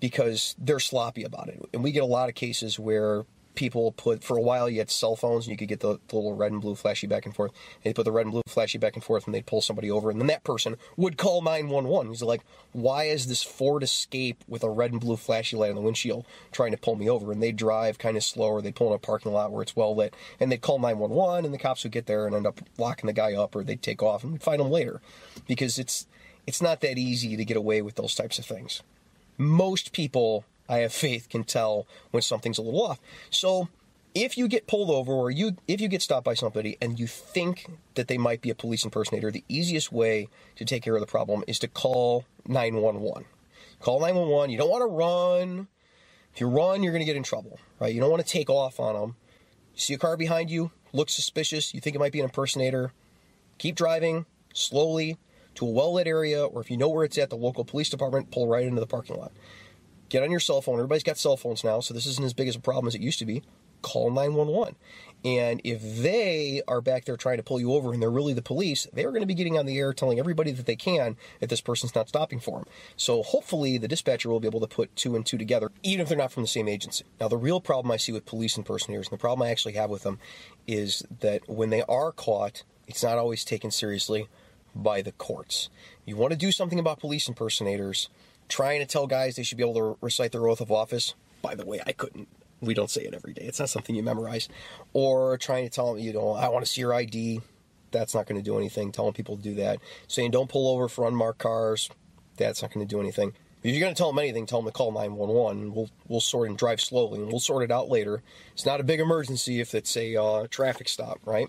because 0.00 0.54
they're 0.58 0.80
sloppy 0.80 1.24
about 1.24 1.48
it. 1.48 1.60
And 1.72 1.82
we 1.82 1.92
get 1.92 2.02
a 2.02 2.06
lot 2.06 2.28
of 2.28 2.34
cases 2.34 2.78
where 2.78 3.24
people 3.58 3.90
put 3.90 4.22
for 4.22 4.36
a 4.36 4.40
while 4.40 4.70
you 4.70 4.78
had 4.78 4.88
cell 4.88 5.16
phones 5.16 5.44
and 5.44 5.50
you 5.50 5.56
could 5.56 5.66
get 5.66 5.80
the, 5.80 5.98
the, 6.06 6.14
little 6.14 6.36
red 6.36 6.52
and 6.52 6.60
blue 6.60 6.76
flashy 6.76 7.08
back 7.08 7.26
and 7.26 7.34
forth. 7.34 7.50
They 7.82 7.92
put 7.92 8.04
the 8.04 8.12
red 8.12 8.24
and 8.24 8.30
blue 8.30 8.42
flashy 8.46 8.78
back 8.78 8.94
and 8.94 9.02
forth 9.02 9.26
and 9.26 9.34
they'd 9.34 9.46
pull 9.46 9.60
somebody 9.60 9.90
over 9.90 10.10
and 10.10 10.20
then 10.20 10.28
that 10.28 10.44
person 10.44 10.76
would 10.96 11.18
call 11.18 11.42
911. 11.42 12.12
He's 12.12 12.22
like, 12.22 12.42
why 12.70 13.04
is 13.04 13.26
this 13.26 13.42
Ford 13.42 13.82
Escape 13.82 14.44
with 14.46 14.62
a 14.62 14.70
red 14.70 14.92
and 14.92 15.00
blue 15.00 15.16
flashy 15.16 15.56
light 15.56 15.70
on 15.70 15.74
the 15.74 15.82
windshield 15.82 16.24
trying 16.52 16.70
to 16.70 16.78
pull 16.78 16.94
me 16.94 17.10
over? 17.10 17.32
And 17.32 17.42
they 17.42 17.50
drive 17.50 17.98
kind 17.98 18.16
of 18.16 18.22
slower. 18.22 18.62
They 18.62 18.70
pull 18.70 18.90
in 18.90 18.94
a 18.94 18.98
parking 18.98 19.32
lot 19.32 19.50
where 19.50 19.62
it's 19.62 19.74
well 19.74 19.96
lit 19.96 20.14
and 20.38 20.52
they'd 20.52 20.60
call 20.60 20.78
911 20.78 21.44
and 21.44 21.52
the 21.52 21.58
cops 21.58 21.82
would 21.82 21.90
get 21.90 22.06
there 22.06 22.28
and 22.28 22.36
end 22.36 22.46
up 22.46 22.60
locking 22.78 23.08
the 23.08 23.12
guy 23.12 23.34
up 23.34 23.56
or 23.56 23.64
they'd 23.64 23.82
take 23.82 24.04
off 24.04 24.22
and 24.22 24.32
we'd 24.34 24.42
find 24.42 24.60
him 24.60 24.70
later 24.70 25.00
because 25.48 25.80
it's 25.80 26.06
it's 26.46 26.62
not 26.62 26.80
that 26.82 26.96
easy 26.96 27.36
to 27.36 27.44
get 27.44 27.56
away 27.56 27.82
with 27.82 27.96
those 27.96 28.14
types 28.14 28.38
of 28.38 28.46
things 28.46 28.84
most 29.38 29.92
people 29.92 30.44
I 30.68 30.78
have 30.78 30.92
faith 30.92 31.28
can 31.30 31.44
tell 31.44 31.86
when 32.10 32.22
something's 32.22 32.58
a 32.58 32.62
little 32.62 32.84
off. 32.84 33.00
So 33.30 33.68
if 34.14 34.36
you 34.36 34.48
get 34.48 34.66
pulled 34.66 34.90
over 34.90 35.12
or 35.12 35.30
you 35.30 35.56
if 35.66 35.80
you 35.80 35.88
get 35.88 36.02
stopped 36.02 36.24
by 36.24 36.34
somebody 36.34 36.76
and 36.80 36.98
you 36.98 37.06
think 37.06 37.70
that 37.94 38.08
they 38.08 38.18
might 38.18 38.42
be 38.42 38.50
a 38.50 38.54
police 38.54 38.84
impersonator, 38.84 39.30
the 39.30 39.44
easiest 39.48 39.92
way 39.92 40.28
to 40.56 40.64
take 40.64 40.82
care 40.82 40.94
of 40.94 41.00
the 41.00 41.06
problem 41.06 41.44
is 41.46 41.58
to 41.60 41.68
call 41.68 42.24
911. 42.46 43.24
Call 43.80 44.00
911. 44.00 44.50
You 44.50 44.58
don't 44.58 44.70
want 44.70 44.82
to 44.82 44.86
run. 44.86 45.68
If 46.34 46.40
you 46.40 46.48
run, 46.48 46.82
you're 46.82 46.92
going 46.92 47.00
to 47.00 47.06
get 47.06 47.16
in 47.16 47.22
trouble, 47.22 47.58
right? 47.80 47.94
You 47.94 48.00
don't 48.00 48.10
want 48.10 48.24
to 48.24 48.30
take 48.30 48.50
off 48.50 48.80
on 48.80 48.94
them. 48.94 49.16
You 49.74 49.80
see 49.80 49.94
a 49.94 49.98
car 49.98 50.16
behind 50.16 50.50
you, 50.50 50.70
looks 50.92 51.14
suspicious, 51.14 51.72
you 51.72 51.80
think 51.80 51.96
it 51.96 51.98
might 51.98 52.12
be 52.12 52.20
an 52.20 52.24
impersonator. 52.24 52.92
Keep 53.58 53.76
driving 53.76 54.26
slowly 54.52 55.16
to 55.58 55.66
a 55.66 55.70
well 55.70 55.94
lit 55.94 56.06
area, 56.06 56.44
or 56.44 56.60
if 56.60 56.70
you 56.70 56.76
know 56.76 56.88
where 56.88 57.04
it's 57.04 57.18
at, 57.18 57.30
the 57.30 57.36
local 57.36 57.64
police 57.64 57.90
department, 57.90 58.30
pull 58.30 58.46
right 58.46 58.64
into 58.64 58.80
the 58.80 58.86
parking 58.86 59.16
lot. 59.16 59.32
Get 60.08 60.22
on 60.22 60.30
your 60.30 60.40
cell 60.40 60.62
phone. 60.62 60.76
Everybody's 60.76 61.02
got 61.02 61.18
cell 61.18 61.36
phones 61.36 61.64
now, 61.64 61.80
so 61.80 61.92
this 61.92 62.06
isn't 62.06 62.24
as 62.24 62.32
big 62.32 62.46
as 62.46 62.54
a 62.54 62.60
problem 62.60 62.86
as 62.86 62.94
it 62.94 63.00
used 63.00 63.18
to 63.18 63.26
be. 63.26 63.42
Call 63.82 64.10
911. 64.10 64.76
And 65.24 65.60
if 65.64 65.82
they 66.00 66.62
are 66.68 66.80
back 66.80 67.04
there 67.04 67.16
trying 67.16 67.38
to 67.38 67.42
pull 67.42 67.58
you 67.58 67.72
over 67.72 67.92
and 67.92 68.00
they're 68.00 68.10
really 68.10 68.34
the 68.34 68.42
police, 68.42 68.86
they're 68.92 69.10
going 69.10 69.22
to 69.22 69.26
be 69.26 69.34
getting 69.34 69.58
on 69.58 69.66
the 69.66 69.78
air 69.78 69.92
telling 69.92 70.20
everybody 70.20 70.52
that 70.52 70.66
they 70.66 70.76
can 70.76 71.16
that 71.40 71.50
this 71.50 71.60
person's 71.60 71.94
not 71.94 72.08
stopping 72.08 72.38
for 72.38 72.60
them. 72.60 72.68
So 72.96 73.22
hopefully 73.24 73.78
the 73.78 73.88
dispatcher 73.88 74.30
will 74.30 74.40
be 74.40 74.48
able 74.48 74.60
to 74.60 74.68
put 74.68 74.94
two 74.94 75.16
and 75.16 75.26
two 75.26 75.38
together, 75.38 75.70
even 75.82 76.02
if 76.02 76.08
they're 76.08 76.18
not 76.18 76.32
from 76.32 76.44
the 76.44 76.48
same 76.48 76.68
agency. 76.68 77.04
Now, 77.20 77.28
the 77.28 77.36
real 77.36 77.60
problem 77.60 77.90
I 77.90 77.96
see 77.96 78.12
with 78.12 78.26
police 78.26 78.56
impersonators, 78.56 79.08
and 79.08 79.18
the 79.18 79.20
problem 79.20 79.46
I 79.46 79.50
actually 79.50 79.74
have 79.74 79.90
with 79.90 80.04
them, 80.04 80.18
is 80.68 81.04
that 81.20 81.48
when 81.48 81.70
they 81.70 81.82
are 81.82 82.12
caught, 82.12 82.62
it's 82.86 83.02
not 83.02 83.18
always 83.18 83.44
taken 83.44 83.70
seriously 83.70 84.28
by 84.74 85.02
the 85.02 85.12
courts. 85.12 85.68
You 86.04 86.16
want 86.16 86.32
to 86.32 86.38
do 86.38 86.52
something 86.52 86.78
about 86.78 87.00
police 87.00 87.28
impersonators, 87.28 88.08
trying 88.48 88.80
to 88.80 88.86
tell 88.86 89.06
guys 89.06 89.36
they 89.36 89.42
should 89.42 89.58
be 89.58 89.64
able 89.64 89.74
to 89.74 89.98
recite 90.00 90.32
their 90.32 90.48
oath 90.48 90.60
of 90.60 90.72
office. 90.72 91.14
By 91.42 91.54
the 91.54 91.66
way, 91.66 91.80
I 91.86 91.92
couldn't. 91.92 92.28
We 92.60 92.74
don't 92.74 92.90
say 92.90 93.02
it 93.02 93.14
every 93.14 93.32
day. 93.32 93.42
It's 93.42 93.60
not 93.60 93.68
something 93.68 93.94
you 93.94 94.02
memorize. 94.02 94.48
Or 94.92 95.38
trying 95.38 95.64
to 95.64 95.70
tell 95.70 95.94
them, 95.94 96.02
you 96.02 96.12
know, 96.12 96.32
I 96.32 96.48
want 96.48 96.64
to 96.64 96.70
see 96.70 96.80
your 96.80 96.92
ID. 96.92 97.40
That's 97.90 98.14
not 98.14 98.26
going 98.26 98.40
to 98.40 98.44
do 98.44 98.58
anything. 98.58 98.90
Telling 98.90 99.12
people 99.12 99.36
to 99.36 99.42
do 99.42 99.54
that. 99.56 99.78
Saying 100.08 100.32
don't 100.32 100.50
pull 100.50 100.68
over 100.68 100.88
for 100.88 101.06
unmarked 101.06 101.38
cars. 101.38 101.88
That's 102.36 102.62
not 102.62 102.72
going 102.72 102.86
to 102.86 102.92
do 102.92 103.00
anything. 103.00 103.32
If 103.62 103.72
you're 103.72 103.80
going 103.80 103.94
to 103.94 103.98
tell 103.98 104.12
them 104.12 104.18
anything, 104.20 104.46
tell 104.46 104.60
them 104.60 104.70
to 104.70 104.72
call 104.72 104.92
911. 104.92 105.74
We'll 105.74 105.90
we'll 106.06 106.20
sort 106.20 106.48
and 106.48 106.56
drive 106.56 106.80
slowly, 106.80 107.20
and 107.20 107.28
we'll 107.28 107.40
sort 107.40 107.64
it 107.64 107.72
out 107.72 107.88
later. 107.88 108.22
It's 108.52 108.64
not 108.64 108.80
a 108.80 108.84
big 108.84 109.00
emergency 109.00 109.60
if 109.60 109.74
it's 109.74 109.96
a 109.96 110.16
uh, 110.16 110.46
traffic 110.48 110.88
stop, 110.88 111.18
right? 111.24 111.48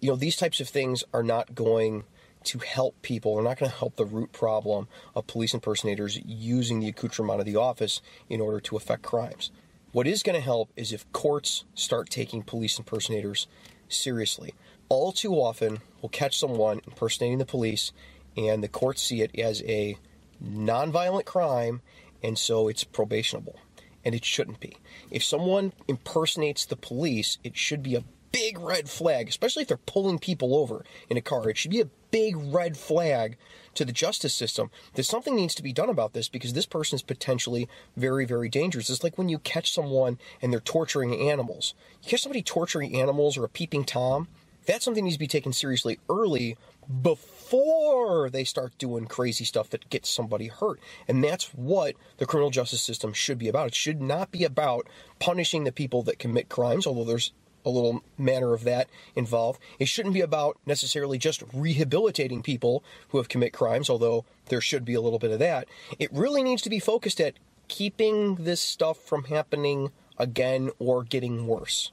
You 0.00 0.10
know, 0.10 0.16
these 0.16 0.36
types 0.36 0.60
of 0.60 0.68
things 0.68 1.04
are 1.14 1.22
not 1.22 1.54
going 1.54 2.04
to 2.48 2.58
help 2.58 3.00
people. 3.02 3.34
They're 3.34 3.44
not 3.44 3.58
going 3.58 3.70
to 3.70 3.76
help 3.76 3.96
the 3.96 4.06
root 4.06 4.32
problem 4.32 4.88
of 5.14 5.26
police 5.26 5.52
impersonators 5.54 6.18
using 6.24 6.80
the 6.80 6.88
accoutrement 6.88 7.40
of 7.40 7.46
the 7.46 7.56
office 7.56 8.00
in 8.28 8.40
order 8.40 8.58
to 8.60 8.76
affect 8.76 9.02
crimes. 9.02 9.50
What 9.92 10.06
is 10.06 10.22
going 10.22 10.36
to 10.36 10.44
help 10.44 10.70
is 10.76 10.92
if 10.92 11.10
courts 11.12 11.64
start 11.74 12.08
taking 12.08 12.42
police 12.42 12.78
impersonators 12.78 13.46
seriously. 13.88 14.54
All 14.88 15.12
too 15.12 15.34
often, 15.34 15.78
we'll 16.00 16.08
catch 16.08 16.38
someone 16.38 16.80
impersonating 16.86 17.38
the 17.38 17.44
police, 17.44 17.92
and 18.36 18.62
the 18.62 18.68
courts 18.68 19.02
see 19.02 19.20
it 19.20 19.38
as 19.38 19.62
a 19.64 19.98
nonviolent 20.42 21.26
crime, 21.26 21.82
and 22.22 22.38
so 22.38 22.68
it's 22.68 22.84
probationable. 22.84 23.58
And 24.04 24.14
it 24.14 24.24
shouldn't 24.24 24.60
be. 24.60 24.76
If 25.10 25.22
someone 25.22 25.74
impersonates 25.86 26.64
the 26.64 26.76
police, 26.76 27.36
it 27.44 27.56
should 27.56 27.82
be 27.82 27.94
a 27.94 28.04
big 28.32 28.58
red 28.58 28.88
flag, 28.88 29.28
especially 29.28 29.62
if 29.62 29.68
they're 29.68 29.76
pulling 29.76 30.18
people 30.18 30.54
over 30.54 30.84
in 31.10 31.16
a 31.16 31.20
car. 31.20 31.50
It 31.50 31.58
should 31.58 31.70
be 31.70 31.80
a 31.80 31.90
big 32.10 32.36
red 32.36 32.76
flag 32.76 33.36
to 33.74 33.84
the 33.84 33.92
justice 33.92 34.34
system 34.34 34.70
that 34.94 35.04
something 35.04 35.36
needs 35.36 35.54
to 35.56 35.62
be 35.62 35.72
done 35.72 35.90
about 35.90 36.14
this 36.14 36.28
because 36.28 36.54
this 36.54 36.66
person 36.66 36.96
is 36.96 37.02
potentially 37.02 37.68
very, 37.96 38.24
very 38.26 38.48
dangerous. 38.48 38.90
It's 38.90 39.04
like 39.04 39.18
when 39.18 39.28
you 39.30 39.38
catch 39.40 39.72
someone 39.72 40.18
and 40.42 40.52
they're 40.52 40.60
torturing 40.60 41.14
animals. 41.30 41.74
You 42.02 42.10
catch 42.10 42.22
somebody 42.22 42.42
torturing 42.42 42.96
animals 43.00 43.38
or 43.38 43.44
a 43.44 43.48
peeping 43.50 43.84
Tom, 43.84 44.28
That's 44.66 44.84
something 44.84 45.04
that 45.04 45.06
needs 45.06 45.16
to 45.16 45.20
be 45.20 45.28
taken 45.28 45.52
seriously 45.54 46.00
early 46.10 46.58
before 47.02 48.30
they 48.30 48.44
start 48.44 48.78
doing 48.78 49.06
crazy 49.06 49.44
stuff 49.44 49.70
that 49.70 49.90
gets 49.90 50.10
somebody 50.10 50.48
hurt. 50.48 50.80
And 51.08 51.24
that's 51.24 51.46
what 51.54 51.96
the 52.18 52.26
criminal 52.26 52.50
justice 52.50 52.82
system 52.82 53.12
should 53.14 53.38
be 53.38 53.48
about. 53.48 53.68
It 53.68 53.76
should 53.76 54.02
not 54.02 54.32
be 54.32 54.44
about 54.44 54.88
punishing 55.20 55.64
the 55.64 55.72
people 55.72 56.02
that 56.04 56.20
commit 56.20 56.48
crimes, 56.50 56.86
although 56.86 57.04
there's 57.04 57.32
a 57.68 57.70
little 57.70 58.02
manner 58.16 58.54
of 58.54 58.64
that 58.64 58.88
involved. 59.14 59.60
It 59.78 59.86
shouldn't 59.86 60.14
be 60.14 60.20
about 60.20 60.58
necessarily 60.66 61.18
just 61.18 61.42
rehabilitating 61.52 62.42
people 62.42 62.82
who 63.10 63.18
have 63.18 63.28
commit 63.28 63.52
crimes, 63.52 63.88
although 63.88 64.24
there 64.46 64.60
should 64.60 64.84
be 64.84 64.94
a 64.94 65.00
little 65.00 65.18
bit 65.18 65.30
of 65.30 65.38
that. 65.38 65.68
It 65.98 66.12
really 66.12 66.42
needs 66.42 66.62
to 66.62 66.70
be 66.70 66.80
focused 66.80 67.20
at 67.20 67.34
keeping 67.68 68.36
this 68.36 68.60
stuff 68.60 68.98
from 68.98 69.24
happening 69.24 69.92
again 70.16 70.70
or 70.78 71.04
getting 71.04 71.46
worse. 71.46 71.92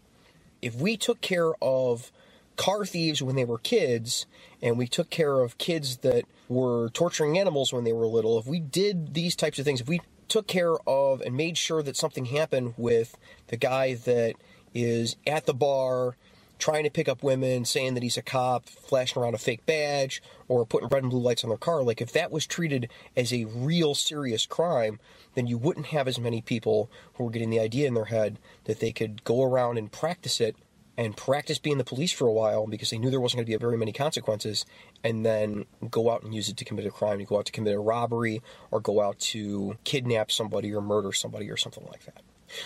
If 0.62 0.76
we 0.76 0.98
took 0.98 1.22
care 1.22 1.52
of 1.62 2.12
car 2.56 2.86
thieves 2.86 3.22
when 3.22 3.36
they 3.36 3.46
were 3.46 3.58
kids 3.58 4.26
and 4.62 4.78
we 4.78 4.88
took 4.88 5.10
care 5.10 5.42
of 5.42 5.58
kids 5.58 5.98
that 5.98 6.24
were 6.48 6.90
torturing 6.90 7.38
animals 7.38 7.74
when 7.74 7.84
they 7.84 7.94
were 7.94 8.08
little, 8.08 8.40
if 8.40 8.48
we 8.48 8.60
did 8.60 9.14
these 9.14 9.36
types 9.36 9.60
of 9.60 9.66
things, 9.66 9.82
if 9.82 9.88
we 9.88 10.00
took 10.28 10.48
care 10.48 10.76
of 10.88 11.22
and 11.22 11.36
made 11.36 11.58
sure 11.58 11.84
that 11.84 11.98
something 11.98 12.26
happened 12.26 12.74
with 12.78 13.18
the 13.48 13.58
guy 13.58 13.94
that 13.94 14.36
is 14.76 15.16
at 15.26 15.48
the 15.48 15.54
bar 15.54 16.16
trying 16.60 16.84
to 16.84 16.90
pick 16.90 17.10
up 17.10 17.24
women, 17.24 17.66
saying 17.66 17.94
that 17.96 18.04
he's 18.04 18.18
a 18.18 18.22
cop, 18.22 18.66
flashing 18.66 19.22
around 19.22 19.34
a 19.36 19.38
fake 19.38 19.66
badge, 19.66 20.22
or 20.48 20.66
putting 20.66 20.88
red 20.90 21.04
and 21.04 21.12
blue 21.12 21.20
lights 21.20 21.44
on 21.44 21.50
their 21.50 21.58
car. 21.58 21.84
Like, 21.84 22.02
if 22.02 22.14
that 22.14 22.32
was 22.32 22.48
treated 22.48 22.90
as 23.16 23.34
a 23.34 23.46
real 23.46 23.94
serious 23.94 24.46
crime, 24.46 25.00
then 25.34 25.48
you 25.48 25.58
wouldn't 25.58 25.88
have 25.88 26.08
as 26.08 26.20
many 26.20 26.42
people 26.42 26.90
who 27.16 27.26
were 27.26 27.32
getting 27.32 27.50
the 27.50 27.60
idea 27.60 27.88
in 27.88 27.94
their 27.94 28.06
head 28.06 28.40
that 28.66 28.80
they 28.80 28.92
could 28.92 29.24
go 29.24 29.44
around 29.44 29.78
and 29.78 29.92
practice 29.92 30.40
it 30.40 30.56
and 30.98 31.18
practice 31.18 31.60
being 31.60 31.78
the 31.78 31.84
police 31.84 32.14
for 32.14 32.26
a 32.26 32.32
while 32.32 32.68
because 32.68 32.90
they 32.90 32.98
knew 32.98 33.10
there 33.10 33.20
wasn't 33.20 33.38
going 33.40 33.46
to 33.46 33.52
be 33.52 33.58
very 33.58 33.78
many 33.78 33.92
consequences, 33.92 34.66
and 35.04 35.26
then 35.26 35.66
go 35.90 36.10
out 36.10 36.24
and 36.24 36.34
use 36.34 36.48
it 36.48 36.56
to 36.56 36.64
commit 36.64 36.86
a 36.86 36.92
crime, 36.92 37.20
to 37.20 37.26
go 37.26 37.38
out 37.38 37.46
to 37.46 37.52
commit 37.52 37.76
a 37.76 37.80
robbery, 37.80 38.42
or 38.72 38.80
go 38.80 39.02
out 39.02 39.20
to 39.20 39.78
kidnap 39.84 40.32
somebody 40.32 40.74
or 40.74 40.80
murder 40.82 41.12
somebody 41.12 41.50
or 41.52 41.58
something 41.58 41.86
like 41.92 42.06
that. 42.06 42.22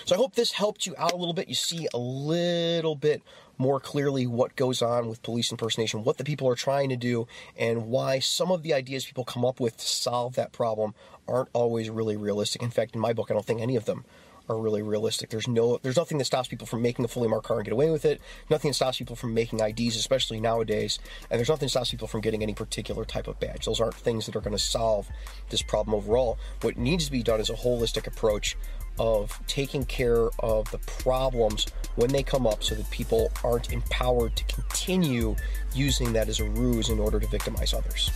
So 0.06 0.16
I 0.16 0.18
hope 0.18 0.36
this 0.36 0.52
helped 0.52 0.86
you 0.86 0.96
out 0.98 1.14
a 1.14 1.16
little 1.16 1.34
bit. 1.34 1.48
You 1.48 1.56
see 1.56 1.88
a 1.94 1.98
little 1.98 2.96
bit 2.96 3.22
more 3.58 3.80
clearly 3.80 4.26
what 4.26 4.56
goes 4.56 4.82
on 4.82 5.08
with 5.08 5.22
police 5.22 5.52
impersonation, 5.52 6.04
what 6.04 6.18
the 6.18 6.24
people 6.24 6.48
are 6.48 6.56
trying 6.56 6.90
to 6.90 6.96
do, 6.96 7.28
and 7.58 7.88
why 7.88 8.20
some 8.20 8.52
of 8.52 8.64
the 8.64 8.74
ideas 8.74 9.06
people 9.06 9.26
come 9.26 9.46
up 9.46 9.60
with 9.60 9.78
to 9.78 9.88
solve 9.88 10.36
that 10.36 10.52
problem 10.52 10.96
aren't 11.28 11.50
always 11.54 11.90
really 11.90 12.16
realistic. 12.16 12.64
In 12.64 12.72
fact, 12.72 12.96
in 12.96 13.02
my 13.02 13.14
book, 13.14 13.30
I 13.30 13.34
don't 13.34 13.46
think 13.46 13.62
any 13.62 13.76
of 13.76 13.86
them 13.86 14.06
are 14.50 14.58
really 14.58 14.82
realistic. 14.82 15.30
There's 15.30 15.48
no, 15.48 15.78
there's 15.78 15.96
nothing 15.96 16.18
that 16.18 16.26
stops 16.26 16.48
people 16.48 16.66
from 16.66 16.82
making 16.82 17.06
a 17.06 17.08
fully 17.08 17.28
marked 17.28 17.46
car 17.46 17.58
and 17.58 17.66
get 17.66 17.72
away 17.72 17.92
with 17.92 18.04
it. 18.04 18.20
Nothing 18.50 18.70
that 18.70 18.76
stops 18.76 18.98
people 18.98 19.16
from 19.16 19.34
making 19.34 19.60
IDs, 19.60 19.96
especially 19.96 20.40
nowadays. 20.40 21.00
And 21.30 21.38
there's 21.38 21.50
nothing 21.50 21.68
that 21.68 21.72
stops 21.72 21.92
people 21.92 22.08
from 22.08 22.22
getting 22.22 22.42
any 22.42 22.56
particular 22.56 23.06
type 23.06 23.28
of 23.28 23.40
badge. 23.40 23.66
Those 23.66 23.80
aren't 23.80 23.96
things 23.96 24.26
that 24.26 24.36
are 24.36 24.42
going 24.42 24.58
to 24.58 24.64
solve 24.64 25.08
this 25.50 25.62
problem 25.62 25.94
overall. 25.94 26.40
What 26.62 26.78
needs 26.78 27.06
to 27.06 27.12
be 27.12 27.22
done 27.22 27.40
is 27.40 27.50
a 27.50 27.54
holistic 27.54 28.08
approach 28.08 28.58
of 29.00 29.40
taking 29.48 29.86
care 29.86 30.30
of 30.40 30.70
the 30.72 30.78
problems 30.80 31.68
when 31.96 32.12
they 32.12 32.22
come 32.22 32.46
up 32.46 32.64
so 32.64 32.76
that 32.76 32.90
people 32.92 33.32
aren't 33.44 33.72
empowered 33.72 34.36
to 34.36 34.44
continue 34.46 35.36
using 35.74 36.14
that 36.14 36.28
as 36.28 36.40
a 36.40 36.44
ruse 36.44 36.90
in 36.90 37.00
order 37.00 37.20
to 37.20 37.28
victimize 37.28 37.74
others. 37.74 38.12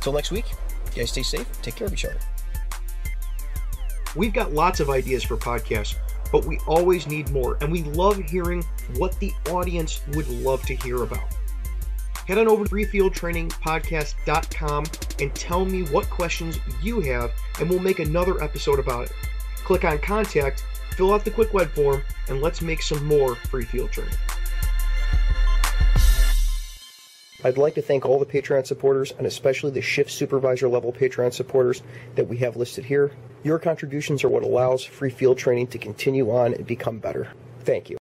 Till 0.00 0.12
next 0.12 0.30
week, 0.30 0.46
you 0.94 1.02
guys 1.02 1.10
stay 1.10 1.22
safe, 1.22 1.46
take 1.62 1.76
care 1.76 1.86
of 1.86 1.92
each 1.92 2.04
other. 2.04 2.18
We've 4.14 4.32
got 4.32 4.52
lots 4.52 4.80
of 4.80 4.90
ideas 4.90 5.22
for 5.22 5.36
podcasts, 5.36 5.96
but 6.32 6.44
we 6.44 6.58
always 6.66 7.06
need 7.06 7.30
more, 7.30 7.58
and 7.60 7.70
we 7.70 7.82
love 7.84 8.18
hearing 8.18 8.64
what 8.96 9.18
the 9.20 9.32
audience 9.50 10.00
would 10.14 10.28
love 10.28 10.62
to 10.62 10.74
hear 10.74 11.02
about. 11.02 11.34
Head 12.26 12.38
on 12.38 12.48
over 12.48 12.64
to 12.64 12.70
freefieldtrainingpodcast.com 12.70 14.84
and 15.20 15.34
tell 15.34 15.64
me 15.64 15.82
what 15.84 16.10
questions 16.10 16.58
you 16.82 17.00
have, 17.00 17.30
and 17.60 17.70
we'll 17.70 17.78
make 17.78 18.00
another 18.00 18.42
episode 18.42 18.80
about 18.80 19.06
it. 19.06 19.12
Click 19.66 19.84
on 19.84 19.98
Contact, 19.98 20.64
fill 20.92 21.12
out 21.12 21.24
the 21.24 21.30
quick 21.30 21.52
web 21.52 21.68
form, 21.72 22.00
and 22.28 22.40
let's 22.40 22.62
make 22.62 22.80
some 22.80 23.04
more 23.04 23.34
free 23.34 23.64
field 23.64 23.90
training. 23.90 24.14
I'd 27.44 27.58
like 27.58 27.74
to 27.74 27.82
thank 27.82 28.06
all 28.06 28.18
the 28.18 28.26
Patreon 28.26 28.66
supporters 28.66 29.12
and 29.18 29.26
especially 29.26 29.72
the 29.72 29.82
shift 29.82 30.10
supervisor 30.10 30.68
level 30.68 30.92
Patreon 30.92 31.32
supporters 31.32 31.82
that 32.14 32.28
we 32.28 32.36
have 32.38 32.56
listed 32.56 32.84
here. 32.84 33.10
Your 33.42 33.58
contributions 33.58 34.24
are 34.24 34.28
what 34.28 34.42
allows 34.44 34.84
free 34.84 35.10
field 35.10 35.36
training 35.36 35.66
to 35.68 35.78
continue 35.78 36.30
on 36.30 36.54
and 36.54 36.66
become 36.66 36.98
better. 36.98 37.28
Thank 37.60 37.90
you. 37.90 37.94